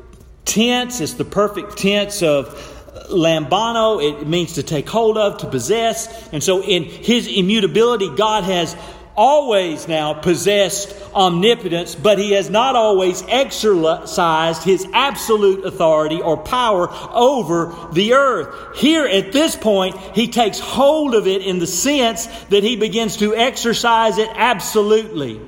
tense, 0.45 0.99
it's 0.99 1.13
the 1.13 1.25
perfect 1.25 1.77
tense 1.77 2.23
of 2.23 2.72
lambano, 3.13 4.03
it 4.03 4.27
means 4.27 4.53
to 4.53 4.63
take 4.63 4.89
hold 4.89 5.17
of, 5.17 5.39
to 5.39 5.47
possess. 5.47 6.29
And 6.33 6.43
so, 6.43 6.61
in 6.61 6.83
his 6.83 7.27
immutability, 7.27 8.13
God 8.15 8.43
has 8.43 8.75
always 9.15 9.87
now 9.87 10.13
possessed 10.13 10.95
omnipotence, 11.13 11.95
but 11.95 12.17
he 12.17 12.31
has 12.31 12.49
not 12.49 12.75
always 12.75 13.23
exercised 13.27 14.63
his 14.63 14.87
absolute 14.93 15.65
authority 15.65 16.21
or 16.21 16.37
power 16.37 16.87
over 17.11 17.75
the 17.93 18.13
earth. 18.13 18.77
Here 18.77 19.05
at 19.05 19.31
this 19.31 19.55
point, 19.55 19.97
he 20.15 20.27
takes 20.27 20.59
hold 20.59 21.15
of 21.15 21.27
it 21.27 21.41
in 21.41 21.59
the 21.59 21.67
sense 21.67 22.25
that 22.45 22.63
he 22.63 22.75
begins 22.75 23.17
to 23.17 23.35
exercise 23.35 24.17
it 24.17 24.29
absolutely. 24.33 25.39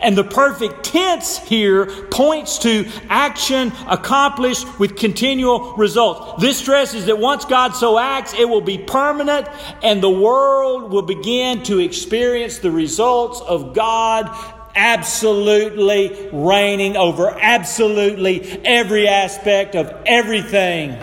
And 0.00 0.16
the 0.16 0.24
perfect 0.24 0.84
tense 0.84 1.38
here 1.38 1.86
points 2.10 2.58
to 2.58 2.88
action 3.08 3.72
accomplished 3.86 4.78
with 4.78 4.96
continual 4.96 5.74
results. 5.76 6.40
This 6.40 6.58
stresses 6.58 7.06
that 7.06 7.18
once 7.18 7.44
God 7.44 7.72
so 7.72 7.98
acts, 7.98 8.32
it 8.32 8.48
will 8.48 8.62
be 8.62 8.78
permanent 8.78 9.46
and 9.82 10.02
the 10.02 10.10
world 10.10 10.90
will 10.90 11.02
begin 11.02 11.62
to 11.64 11.78
experience 11.78 12.58
the 12.58 12.70
results 12.70 13.40
of 13.42 13.74
God 13.74 14.34
absolutely 14.74 16.30
reigning 16.32 16.96
over 16.96 17.28
absolutely 17.28 18.42
every 18.64 19.06
aspect 19.06 19.74
of 19.74 19.92
everything 20.06 20.96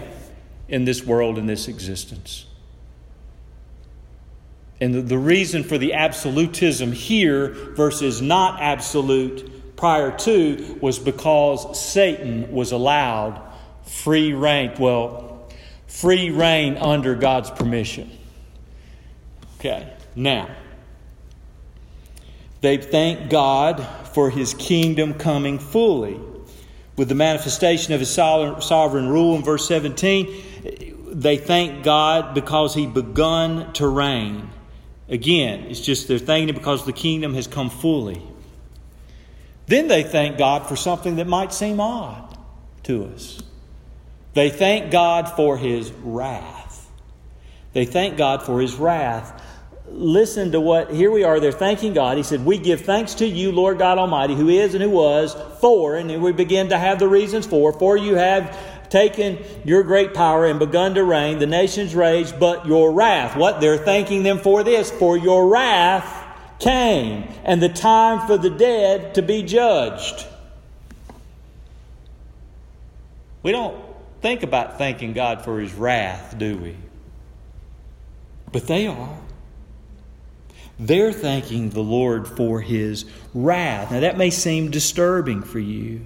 in 0.67 0.85
this 0.85 1.03
world, 1.03 1.37
in 1.37 1.45
this 1.45 1.67
existence. 1.67 2.46
And 4.79 4.93
the, 4.93 5.01
the 5.01 5.17
reason 5.17 5.63
for 5.63 5.77
the 5.77 5.93
absolutism 5.93 6.91
here 6.91 7.49
versus 7.75 8.21
not 8.21 8.61
absolute 8.61 9.75
prior 9.75 10.15
to 10.19 10.77
was 10.81 10.99
because 10.99 11.79
Satan 11.79 12.51
was 12.51 12.71
allowed 12.71 13.41
free 13.85 14.33
reign. 14.33 14.73
Well, 14.79 15.47
free 15.87 16.29
reign 16.29 16.77
under 16.77 17.15
God's 17.15 17.49
permission. 17.49 18.11
Okay, 19.59 19.91
now, 20.15 20.49
they 22.61 22.77
thank 22.77 23.29
God 23.29 23.85
for 24.13 24.29
his 24.29 24.53
kingdom 24.53 25.15
coming 25.15 25.57
fully. 25.57 26.19
With 26.95 27.09
the 27.09 27.15
manifestation 27.15 27.93
of 27.93 27.99
his 27.99 28.11
sovereign 28.11 29.07
rule 29.07 29.35
in 29.35 29.43
verse 29.43 29.67
17, 29.67 30.43
they 31.11 31.37
thank 31.37 31.83
God 31.83 32.33
because 32.33 32.73
he 32.73 32.87
begun 32.87 33.71
to 33.73 33.87
reign. 33.87 34.49
Again, 35.09 35.65
it's 35.69 35.79
just 35.79 36.07
they're 36.07 36.19
thanking 36.19 36.53
because 36.53 36.85
the 36.85 36.93
kingdom 36.93 37.33
has 37.33 37.47
come 37.47 37.69
fully. 37.69 38.21
Then 39.67 39.87
they 39.87 40.03
thank 40.03 40.37
God 40.37 40.67
for 40.67 40.75
something 40.75 41.17
that 41.17 41.27
might 41.27 41.53
seem 41.53 41.79
odd 41.79 42.37
to 42.83 43.05
us. 43.05 43.41
They 44.33 44.49
thank 44.49 44.91
God 44.91 45.29
for 45.29 45.57
His 45.57 45.91
wrath. 45.91 46.89
They 47.73 47.85
thank 47.85 48.17
God 48.17 48.43
for 48.43 48.61
His 48.61 48.75
wrath. 48.75 49.43
Listen 49.89 50.51
to 50.51 50.59
what, 50.59 50.91
here 50.91 51.11
we 51.11 51.23
are, 51.23 51.39
they're 51.39 51.51
thanking 51.51 51.93
God. 51.93 52.17
He 52.17 52.23
said, 52.23 52.45
We 52.45 52.57
give 52.57 52.81
thanks 52.81 53.15
to 53.15 53.25
you, 53.25 53.51
Lord 53.51 53.77
God 53.77 53.97
Almighty, 53.97 54.35
who 54.35 54.49
is 54.49 54.73
and 54.73 54.83
who 54.83 54.89
was, 54.89 55.35
for, 55.61 55.95
and 55.95 56.21
we 56.21 56.33
begin 56.33 56.69
to 56.69 56.77
have 56.77 56.99
the 56.99 57.07
reasons 57.07 57.45
for, 57.45 57.71
for 57.71 57.95
you 57.95 58.15
have 58.15 58.57
taken 58.89 59.39
your 59.63 59.83
great 59.83 60.13
power 60.13 60.45
and 60.45 60.59
begun 60.59 60.95
to 60.95 61.03
reign. 61.03 61.39
The 61.39 61.47
nations 61.47 61.95
raged, 61.95 62.39
but 62.39 62.65
your 62.65 62.91
wrath, 62.91 63.35
what? 63.35 63.61
They're 63.61 63.77
thanking 63.77 64.23
them 64.23 64.39
for 64.39 64.63
this, 64.63 64.91
for 64.91 65.17
your 65.17 65.47
wrath 65.47 66.25
came, 66.59 67.27
and 67.43 67.61
the 67.61 67.69
time 67.69 68.25
for 68.27 68.37
the 68.37 68.49
dead 68.49 69.15
to 69.15 69.21
be 69.21 69.43
judged. 69.43 70.25
We 73.43 73.51
don't 73.51 73.77
think 74.21 74.43
about 74.43 74.77
thanking 74.77 75.13
God 75.13 75.43
for 75.43 75.59
his 75.59 75.73
wrath, 75.73 76.37
do 76.37 76.57
we? 76.57 76.75
But 78.51 78.67
they 78.67 78.87
are. 78.87 79.17
They're 80.79 81.13
thanking 81.13 81.69
the 81.71 81.81
Lord 81.81 82.27
for 82.27 82.61
his 82.61 83.05
wrath. 83.33 83.91
Now, 83.91 84.01
that 84.01 84.17
may 84.17 84.29
seem 84.29 84.69
disturbing 84.69 85.43
for 85.43 85.59
you 85.59 86.05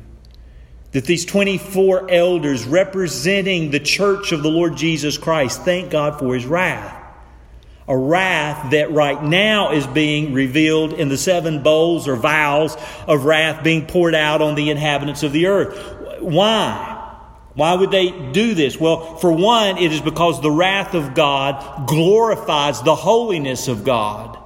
that 0.92 1.06
these 1.06 1.26
24 1.26 2.12
elders 2.12 2.66
representing 2.66 3.72
the 3.72 3.80
church 3.80 4.32
of 4.32 4.44
the 4.44 4.50
Lord 4.50 4.76
Jesus 4.76 5.18
Christ 5.18 5.62
thank 5.64 5.90
God 5.90 6.20
for 6.20 6.34
his 6.34 6.46
wrath. 6.46 6.98
A 7.88 7.98
wrath 7.98 8.72
that 8.72 8.92
right 8.92 9.22
now 9.22 9.72
is 9.72 9.88
being 9.88 10.34
revealed 10.34 10.94
in 10.94 11.10
the 11.10 11.18
seven 11.18 11.64
bowls 11.64 12.08
or 12.08 12.16
vials 12.16 12.78
of 13.08 13.26
wrath 13.26 13.64
being 13.64 13.86
poured 13.86 14.16
out 14.16 14.42
on 14.42 14.56
the 14.56 14.70
inhabitants 14.70 15.24
of 15.24 15.32
the 15.32 15.48
earth. 15.48 16.22
Why? 16.22 17.00
Why 17.54 17.74
would 17.74 17.92
they 17.92 18.12
do 18.32 18.54
this? 18.54 18.80
Well, 18.80 19.18
for 19.18 19.32
one, 19.32 19.78
it 19.78 19.92
is 19.92 20.00
because 20.00 20.42
the 20.42 20.52
wrath 20.52 20.94
of 20.94 21.14
God 21.14 21.88
glorifies 21.88 22.82
the 22.82 22.96
holiness 22.96 23.68
of 23.68 23.84
God. 23.84 24.38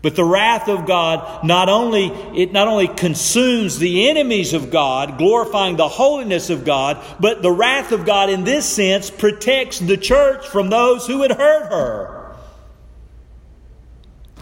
But 0.00 0.14
the 0.14 0.24
wrath 0.24 0.68
of 0.68 0.86
God 0.86 1.44
not 1.44 1.68
only 1.68 2.06
it 2.40 2.52
not 2.52 2.68
only 2.68 2.86
consumes 2.86 3.78
the 3.78 4.08
enemies 4.08 4.54
of 4.54 4.70
God, 4.70 5.18
glorifying 5.18 5.76
the 5.76 5.88
holiness 5.88 6.50
of 6.50 6.64
God, 6.64 7.04
but 7.18 7.42
the 7.42 7.50
wrath 7.50 7.90
of 7.90 8.06
God 8.06 8.30
in 8.30 8.44
this 8.44 8.64
sense 8.64 9.10
protects 9.10 9.80
the 9.80 9.96
church 9.96 10.46
from 10.46 10.70
those 10.70 11.06
who 11.06 11.18
would 11.18 11.32
hurt 11.32 11.72
her. 11.72 12.36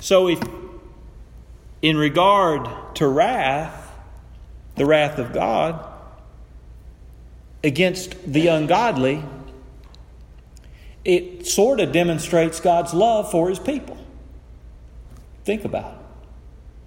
So 0.00 0.28
if 0.28 0.40
in 1.80 1.96
regard 1.96 2.68
to 2.96 3.08
wrath, 3.08 3.90
the 4.74 4.84
wrath 4.84 5.18
of 5.18 5.32
God 5.32 5.84
against 7.64 8.30
the 8.30 8.48
ungodly, 8.48 9.24
it 11.04 11.46
sort 11.46 11.80
of 11.80 11.92
demonstrates 11.92 12.60
God's 12.60 12.92
love 12.92 13.30
for 13.30 13.48
his 13.48 13.58
people. 13.58 13.96
Think 15.46 15.64
about 15.64 15.92
it. 15.92 15.98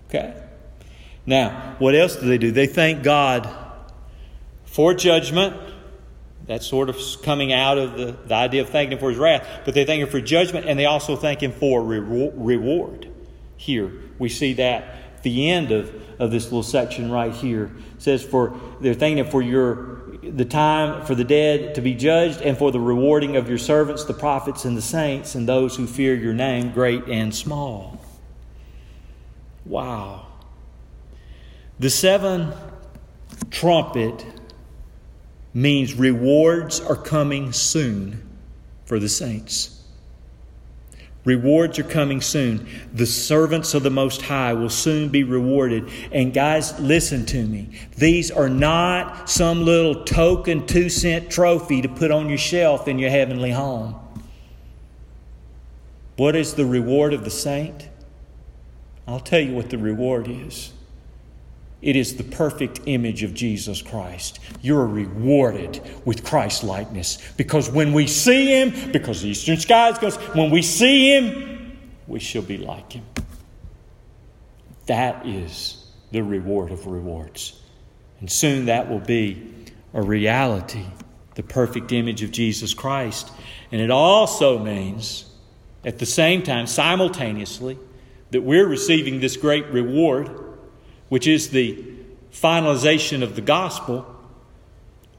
Okay? 0.09 0.43
Now, 1.25 1.77
what 1.79 1.95
else 1.95 2.17
do 2.17 2.27
they 2.27 2.37
do? 2.37 2.51
They 2.51 2.67
thank 2.67 3.03
God 3.03 3.49
for 4.65 4.93
judgment. 4.93 5.55
That's 6.45 6.67
sort 6.67 6.89
of 6.89 6.97
coming 7.23 7.53
out 7.53 7.77
of 7.77 7.97
the, 7.97 8.17
the 8.25 8.35
idea 8.35 8.61
of 8.61 8.69
thanking 8.69 8.97
Him 8.97 8.99
for 8.99 9.11
His 9.11 9.17
wrath. 9.17 9.47
But 9.63 9.75
they 9.75 9.85
thank 9.85 10.01
Him 10.01 10.09
for 10.09 10.19
judgment 10.19 10.65
and 10.67 10.77
they 10.77 10.87
also 10.87 11.15
thank 11.15 11.41
Him 11.41 11.53
for 11.53 11.81
reward. 11.81 13.09
Here, 13.55 13.93
we 14.19 14.27
see 14.27 14.53
that 14.55 15.23
the 15.23 15.49
end 15.49 15.71
of, 15.71 15.93
of 16.19 16.31
this 16.31 16.45
little 16.45 16.61
section 16.61 17.09
right 17.09 17.33
here. 17.33 17.71
Says, 17.97 18.25
for 18.25 18.59
they're 18.81 18.93
thanking 18.93 19.19
Him 19.19 19.31
for 19.31 19.41
your 19.41 19.99
the 20.21 20.43
time 20.43 21.05
for 21.05 21.15
the 21.15 21.23
dead 21.23 21.75
to 21.75 21.81
be 21.81 21.93
judged 21.95 22.41
and 22.41 22.57
for 22.57 22.73
the 22.73 22.79
rewarding 22.79 23.37
of 23.37 23.47
your 23.47 23.57
servants, 23.57 24.03
the 24.03 24.13
prophets 24.13 24.65
and 24.65 24.75
the 24.75 24.81
saints, 24.81 25.33
and 25.33 25.47
those 25.47 25.77
who 25.77 25.87
fear 25.87 26.13
your 26.13 26.33
name, 26.33 26.73
great 26.73 27.07
and 27.07 27.33
small. 27.33 27.98
Wow. 29.69 30.25
The 31.79 31.91
seven 31.91 32.51
trumpet 33.51 34.25
means 35.53 35.93
rewards 35.93 36.79
are 36.81 36.95
coming 36.95 37.53
soon 37.53 38.27
for 38.85 38.99
the 38.99 39.07
saints. 39.07 39.75
Rewards 41.23 41.77
are 41.77 41.83
coming 41.83 42.19
soon. 42.19 42.67
The 42.93 43.05
servants 43.05 43.75
of 43.75 43.83
the 43.83 43.91
Most 43.91 44.23
High 44.23 44.53
will 44.53 44.69
soon 44.69 45.09
be 45.09 45.23
rewarded. 45.23 45.87
And 46.11 46.33
guys, 46.33 46.79
listen 46.79 47.27
to 47.27 47.45
me. 47.45 47.69
These 47.95 48.31
are 48.31 48.49
not 48.49 49.29
some 49.29 49.63
little 49.63 50.03
token 50.03 50.65
two 50.65 50.89
cent 50.89 51.29
trophy 51.29 51.83
to 51.83 51.89
put 51.89 52.09
on 52.09 52.27
your 52.27 52.39
shelf 52.39 52.87
in 52.87 52.97
your 52.97 53.11
heavenly 53.11 53.51
home. 53.51 53.95
What 56.15 56.35
is 56.35 56.55
the 56.55 56.65
reward 56.65 57.13
of 57.13 57.23
the 57.23 57.29
saint? 57.29 57.88
I'll 59.09 59.19
tell 59.19 59.39
you 59.39 59.53
what 59.53 59.71
the 59.71 59.79
reward 59.79 60.27
is. 60.27 60.71
It 61.81 61.95
is 61.95 62.17
the 62.17 62.23
perfect 62.23 62.81
image 62.85 63.23
of 63.23 63.33
Jesus 63.33 63.81
Christ. 63.81 64.37
You're 64.61 64.85
rewarded 64.85 65.81
with 66.05 66.23
Christ 66.23 66.63
likeness 66.63 67.17
because 67.35 67.71
when 67.71 67.91
we 67.93 68.05
see 68.05 68.47
Him, 68.47 68.91
because 68.91 69.23
the 69.23 69.29
eastern 69.29 69.57
skies 69.57 69.97
goes, 69.97 70.15
when 70.35 70.51
we 70.51 70.61
see 70.61 71.15
Him, 71.15 71.75
we 72.05 72.19
shall 72.19 72.43
be 72.43 72.57
like 72.57 72.93
Him. 72.93 73.05
That 74.85 75.25
is 75.25 75.87
the 76.11 76.21
reward 76.21 76.71
of 76.71 76.85
rewards. 76.85 77.59
And 78.19 78.29
soon 78.29 78.67
that 78.67 78.89
will 78.89 78.99
be 78.99 79.51
a 79.91 80.03
reality, 80.03 80.85
the 81.33 81.43
perfect 81.43 81.91
image 81.91 82.21
of 82.21 82.29
Jesus 82.29 82.75
Christ. 82.75 83.31
And 83.71 83.81
it 83.81 83.89
also 83.89 84.59
means, 84.59 85.25
at 85.83 85.97
the 85.97 86.05
same 86.05 86.43
time, 86.43 86.67
simultaneously, 86.67 87.79
that 88.31 88.41
we're 88.41 88.67
receiving 88.67 89.19
this 89.19 89.37
great 89.37 89.65
reward, 89.67 90.29
which 91.09 91.27
is 91.27 91.49
the 91.49 91.83
finalization 92.31 93.23
of 93.23 93.35
the 93.35 93.41
gospel, 93.41 94.05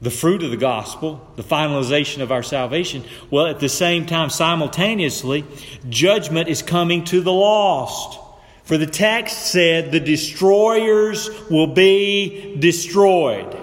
the 0.01 0.09
fruit 0.09 0.41
of 0.43 0.49
the 0.49 0.57
gospel, 0.57 1.25
the 1.35 1.43
finalization 1.43 2.21
of 2.21 2.31
our 2.31 2.41
salvation. 2.41 3.03
Well, 3.29 3.47
at 3.47 3.59
the 3.59 3.69
same 3.69 4.05
time, 4.05 4.29
simultaneously, 4.29 5.45
judgment 5.89 6.49
is 6.49 6.61
coming 6.61 7.03
to 7.05 7.21
the 7.21 7.33
lost. 7.33 8.19
For 8.63 8.77
the 8.77 8.87
text 8.87 9.51
said, 9.51 9.91
the 9.91 9.99
destroyers 9.99 11.29
will 11.49 11.67
be 11.67 12.55
destroyed. 12.57 13.57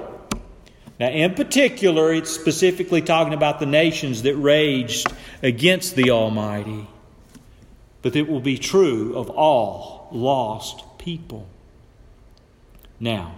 Now, 1.01 1.09
in 1.09 1.35
particular, 1.35 2.13
it's 2.13 2.31
specifically 2.31 3.03
talking 3.03 3.33
about 3.33 3.61
the 3.61 3.67
nations 3.67 4.23
that 4.23 4.35
raged 4.37 5.13
against 5.43 5.95
the 5.95 6.11
Almighty 6.11 6.87
but 8.09 8.17
it 8.17 8.27
will 8.27 8.41
be 8.41 8.57
true 8.57 9.15
of 9.15 9.29
all 9.29 10.09
lost 10.11 10.83
people. 10.97 11.47
Now, 12.99 13.35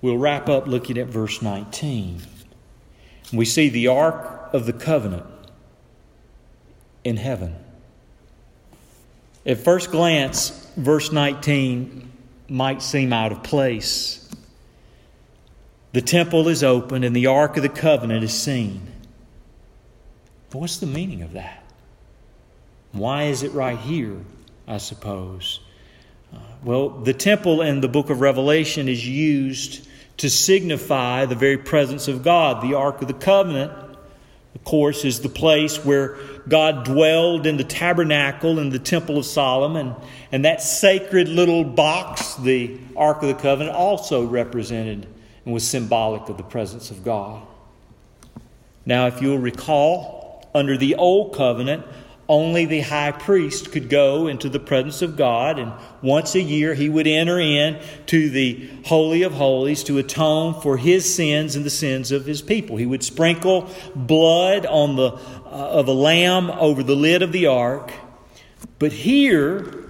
we'll 0.00 0.18
wrap 0.18 0.48
up 0.48 0.68
looking 0.68 0.96
at 0.98 1.08
verse 1.08 1.42
19. 1.42 2.22
We 3.32 3.44
see 3.44 3.68
the 3.68 3.88
Ark 3.88 4.50
of 4.52 4.66
the 4.66 4.72
Covenant 4.72 5.26
in 7.02 7.16
heaven. 7.16 7.56
At 9.44 9.58
first 9.58 9.90
glance, 9.90 10.70
verse 10.76 11.10
19 11.10 12.08
might 12.48 12.82
seem 12.82 13.12
out 13.12 13.32
of 13.32 13.42
place. 13.42 14.30
The 15.90 16.02
temple 16.02 16.46
is 16.46 16.62
opened 16.62 17.04
and 17.04 17.16
the 17.16 17.26
Ark 17.26 17.56
of 17.56 17.64
the 17.64 17.68
Covenant 17.68 18.22
is 18.22 18.32
seen. 18.32 18.86
But 20.50 20.58
what's 20.58 20.76
the 20.76 20.86
meaning 20.86 21.22
of 21.22 21.32
that? 21.32 21.65
Why 22.98 23.24
is 23.24 23.42
it 23.42 23.52
right 23.52 23.78
here, 23.78 24.16
I 24.66 24.78
suppose? 24.78 25.60
Uh, 26.34 26.38
well, 26.64 26.88
the 26.88 27.14
temple 27.14 27.62
in 27.62 27.80
the 27.80 27.88
book 27.88 28.10
of 28.10 28.20
Revelation 28.20 28.88
is 28.88 29.06
used 29.06 29.86
to 30.18 30.30
signify 30.30 31.26
the 31.26 31.34
very 31.34 31.58
presence 31.58 32.08
of 32.08 32.22
God. 32.22 32.62
The 32.62 32.74
Ark 32.74 33.02
of 33.02 33.08
the 33.08 33.14
Covenant, 33.14 33.72
of 34.54 34.64
course, 34.64 35.04
is 35.04 35.20
the 35.20 35.28
place 35.28 35.84
where 35.84 36.16
God 36.48 36.84
dwelled 36.84 37.46
in 37.46 37.58
the 37.58 37.64
tabernacle 37.64 38.58
in 38.58 38.70
the 38.70 38.78
Temple 38.78 39.18
of 39.18 39.26
Solomon. 39.26 39.94
And 40.32 40.44
that 40.44 40.62
sacred 40.62 41.28
little 41.28 41.64
box, 41.64 42.34
the 42.36 42.78
Ark 42.96 43.22
of 43.22 43.28
the 43.28 43.34
Covenant, 43.34 43.76
also 43.76 44.24
represented 44.24 45.06
and 45.44 45.52
was 45.54 45.68
symbolic 45.68 46.28
of 46.28 46.38
the 46.38 46.42
presence 46.42 46.90
of 46.90 47.04
God. 47.04 47.46
Now, 48.86 49.06
if 49.06 49.20
you'll 49.20 49.38
recall, 49.38 50.48
under 50.54 50.76
the 50.76 50.94
Old 50.94 51.34
Covenant, 51.34 51.84
only 52.28 52.64
the 52.64 52.80
high 52.80 53.12
priest 53.12 53.70
could 53.70 53.88
go 53.88 54.26
into 54.26 54.48
the 54.48 54.58
presence 54.58 55.00
of 55.00 55.16
God, 55.16 55.58
and 55.58 55.72
once 56.02 56.34
a 56.34 56.40
year 56.40 56.74
he 56.74 56.88
would 56.88 57.06
enter 57.06 57.38
in 57.38 57.80
to 58.06 58.30
the 58.30 58.68
Holy 58.86 59.22
of 59.22 59.34
Holies 59.34 59.84
to 59.84 59.98
atone 59.98 60.60
for 60.60 60.76
his 60.76 61.12
sins 61.12 61.54
and 61.54 61.64
the 61.64 61.70
sins 61.70 62.10
of 62.10 62.26
his 62.26 62.42
people. 62.42 62.76
He 62.76 62.86
would 62.86 63.04
sprinkle 63.04 63.70
blood 63.94 64.66
on 64.66 64.96
the, 64.96 65.12
uh, 65.12 65.48
of 65.48 65.86
a 65.86 65.92
lamb 65.92 66.50
over 66.50 66.82
the 66.82 66.96
lid 66.96 67.22
of 67.22 67.32
the 67.32 67.46
ark. 67.46 67.92
But 68.78 68.92
here, 68.92 69.84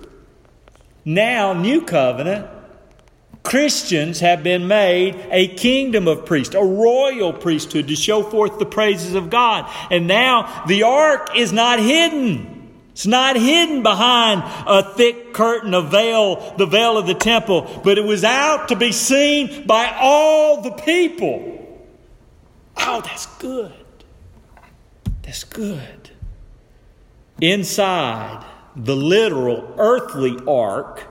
now, 1.05 1.53
New 1.53 1.83
Covenant, 1.83 2.49
Christians 3.46 4.18
have 4.18 4.42
been 4.42 4.66
made 4.66 5.14
a 5.30 5.46
kingdom 5.46 6.09
of 6.09 6.26
priests, 6.26 6.56
a 6.56 6.64
royal 6.64 7.32
priesthood 7.32 7.87
to 7.87 7.94
show 7.94 8.24
forth 8.24 8.59
the 8.59 8.66
praises 8.66 9.14
of 9.14 9.30
God. 9.30 9.70
And 9.88 10.09
now 10.09 10.64
the 10.66 10.82
ark 10.82 11.30
is 11.37 11.52
not 11.52 11.78
hidden. 11.78 12.72
It's 12.90 13.06
not 13.06 13.37
hidden 13.37 13.85
behind 13.85 14.42
a 14.66 14.82
thick 14.82 15.32
curtain, 15.32 15.74
a 15.74 15.82
veil, 15.82 16.56
the 16.56 16.66
veil 16.66 16.98
of 16.98 17.06
the 17.06 17.14
temple, 17.14 17.82
but 17.85 17.98
it 17.98 18.04
was 18.04 18.24
out 18.24 18.66
to 18.70 18.74
be 18.74 18.90
seen 18.90 19.64
by 19.64 19.94
all 19.96 20.62
the 20.62 20.72
people. 20.72 21.87
Oh, 22.76 23.00
that's 23.00 23.26
good. 23.37 23.72
That's 25.22 25.44
good. 25.44 26.11
Inside 27.40 28.44
the 28.74 28.96
literal 28.96 29.72
earthly 29.78 30.37
ark, 30.48 31.06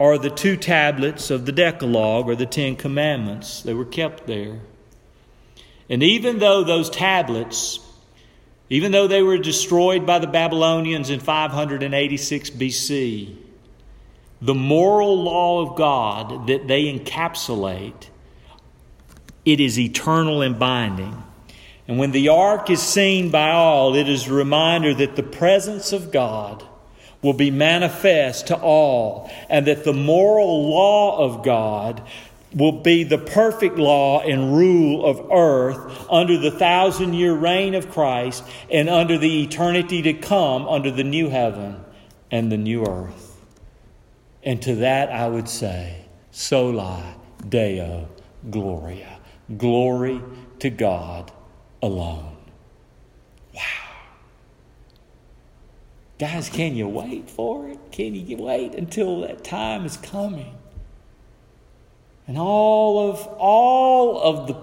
are 0.00 0.16
the 0.16 0.30
two 0.30 0.56
tablets 0.56 1.30
of 1.30 1.44
the 1.44 1.52
Decalogue 1.52 2.26
or 2.26 2.34
the 2.34 2.46
Ten 2.46 2.74
Commandments. 2.74 3.60
They 3.62 3.74
were 3.74 3.84
kept 3.84 4.26
there. 4.26 4.60
And 5.90 6.02
even 6.02 6.38
though 6.38 6.64
those 6.64 6.88
tablets, 6.88 7.80
even 8.70 8.92
though 8.92 9.06
they 9.06 9.22
were 9.22 9.36
destroyed 9.36 10.06
by 10.06 10.18
the 10.18 10.26
Babylonians 10.26 11.10
in 11.10 11.20
586 11.20 12.50
BC, 12.50 13.36
the 14.40 14.54
moral 14.54 15.22
law 15.22 15.60
of 15.60 15.76
God 15.76 16.46
that 16.46 16.66
they 16.66 16.84
encapsulate, 16.84 18.08
it 19.44 19.60
is 19.60 19.78
eternal 19.78 20.40
and 20.40 20.58
binding. 20.58 21.22
And 21.86 21.98
when 21.98 22.12
the 22.12 22.28
ark 22.30 22.70
is 22.70 22.80
seen 22.80 23.30
by 23.30 23.50
all, 23.50 23.94
it 23.94 24.08
is 24.08 24.28
a 24.28 24.32
reminder 24.32 24.94
that 24.94 25.16
the 25.16 25.22
presence 25.22 25.92
of 25.92 26.10
God 26.10 26.64
will 27.22 27.32
be 27.34 27.50
manifest 27.50 28.46
to 28.48 28.56
all, 28.56 29.30
and 29.48 29.66
that 29.66 29.84
the 29.84 29.92
moral 29.92 30.70
law 30.70 31.18
of 31.18 31.44
God 31.44 32.02
will 32.54 32.80
be 32.80 33.04
the 33.04 33.18
perfect 33.18 33.76
law 33.76 34.20
and 34.20 34.56
rule 34.56 35.04
of 35.04 35.30
earth 35.30 36.06
under 36.10 36.36
the 36.36 36.50
thousand 36.50 37.14
year 37.14 37.34
reign 37.34 37.74
of 37.74 37.90
Christ 37.90 38.42
and 38.70 38.88
under 38.88 39.18
the 39.18 39.42
eternity 39.44 40.02
to 40.02 40.14
come 40.14 40.66
under 40.66 40.90
the 40.90 41.04
new 41.04 41.28
heaven 41.28 41.84
and 42.30 42.50
the 42.50 42.56
new 42.56 42.84
earth. 42.84 43.40
And 44.42 44.60
to 44.62 44.76
that 44.76 45.10
I 45.10 45.28
would 45.28 45.48
say, 45.48 46.04
Soli 46.30 47.02
Deo 47.48 48.08
Gloria. 48.50 49.18
Glory 49.56 50.20
to 50.60 50.70
God 50.70 51.30
alone. 51.82 52.36
Wow. 53.54 53.60
Guys, 56.20 56.50
can 56.50 56.76
you 56.76 56.86
wait 56.86 57.30
for 57.30 57.66
it? 57.70 57.78
Can 57.92 58.14
you 58.14 58.36
wait 58.36 58.74
until 58.74 59.22
that 59.22 59.42
time 59.42 59.86
is 59.86 59.96
coming? 59.96 60.54
And 62.26 62.36
all 62.36 63.08
of 63.08 63.26
all 63.38 64.20
of 64.20 64.46
the 64.46 64.56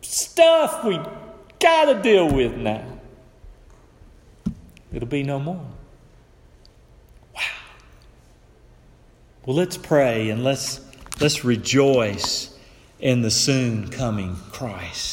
stuff 0.00 0.84
we 0.84 0.96
got 1.58 1.86
to 1.86 2.00
deal 2.00 2.32
with 2.32 2.56
now. 2.56 2.86
It'll 4.92 5.08
be 5.08 5.24
no 5.24 5.40
more. 5.40 5.66
Wow. 7.34 7.42
Well, 9.44 9.56
let's 9.56 9.76
pray 9.76 10.30
and 10.30 10.44
let's 10.44 10.80
let's 11.20 11.44
rejoice 11.44 12.56
in 13.00 13.22
the 13.22 13.32
soon 13.32 13.88
coming 13.88 14.36
Christ. 14.52 15.10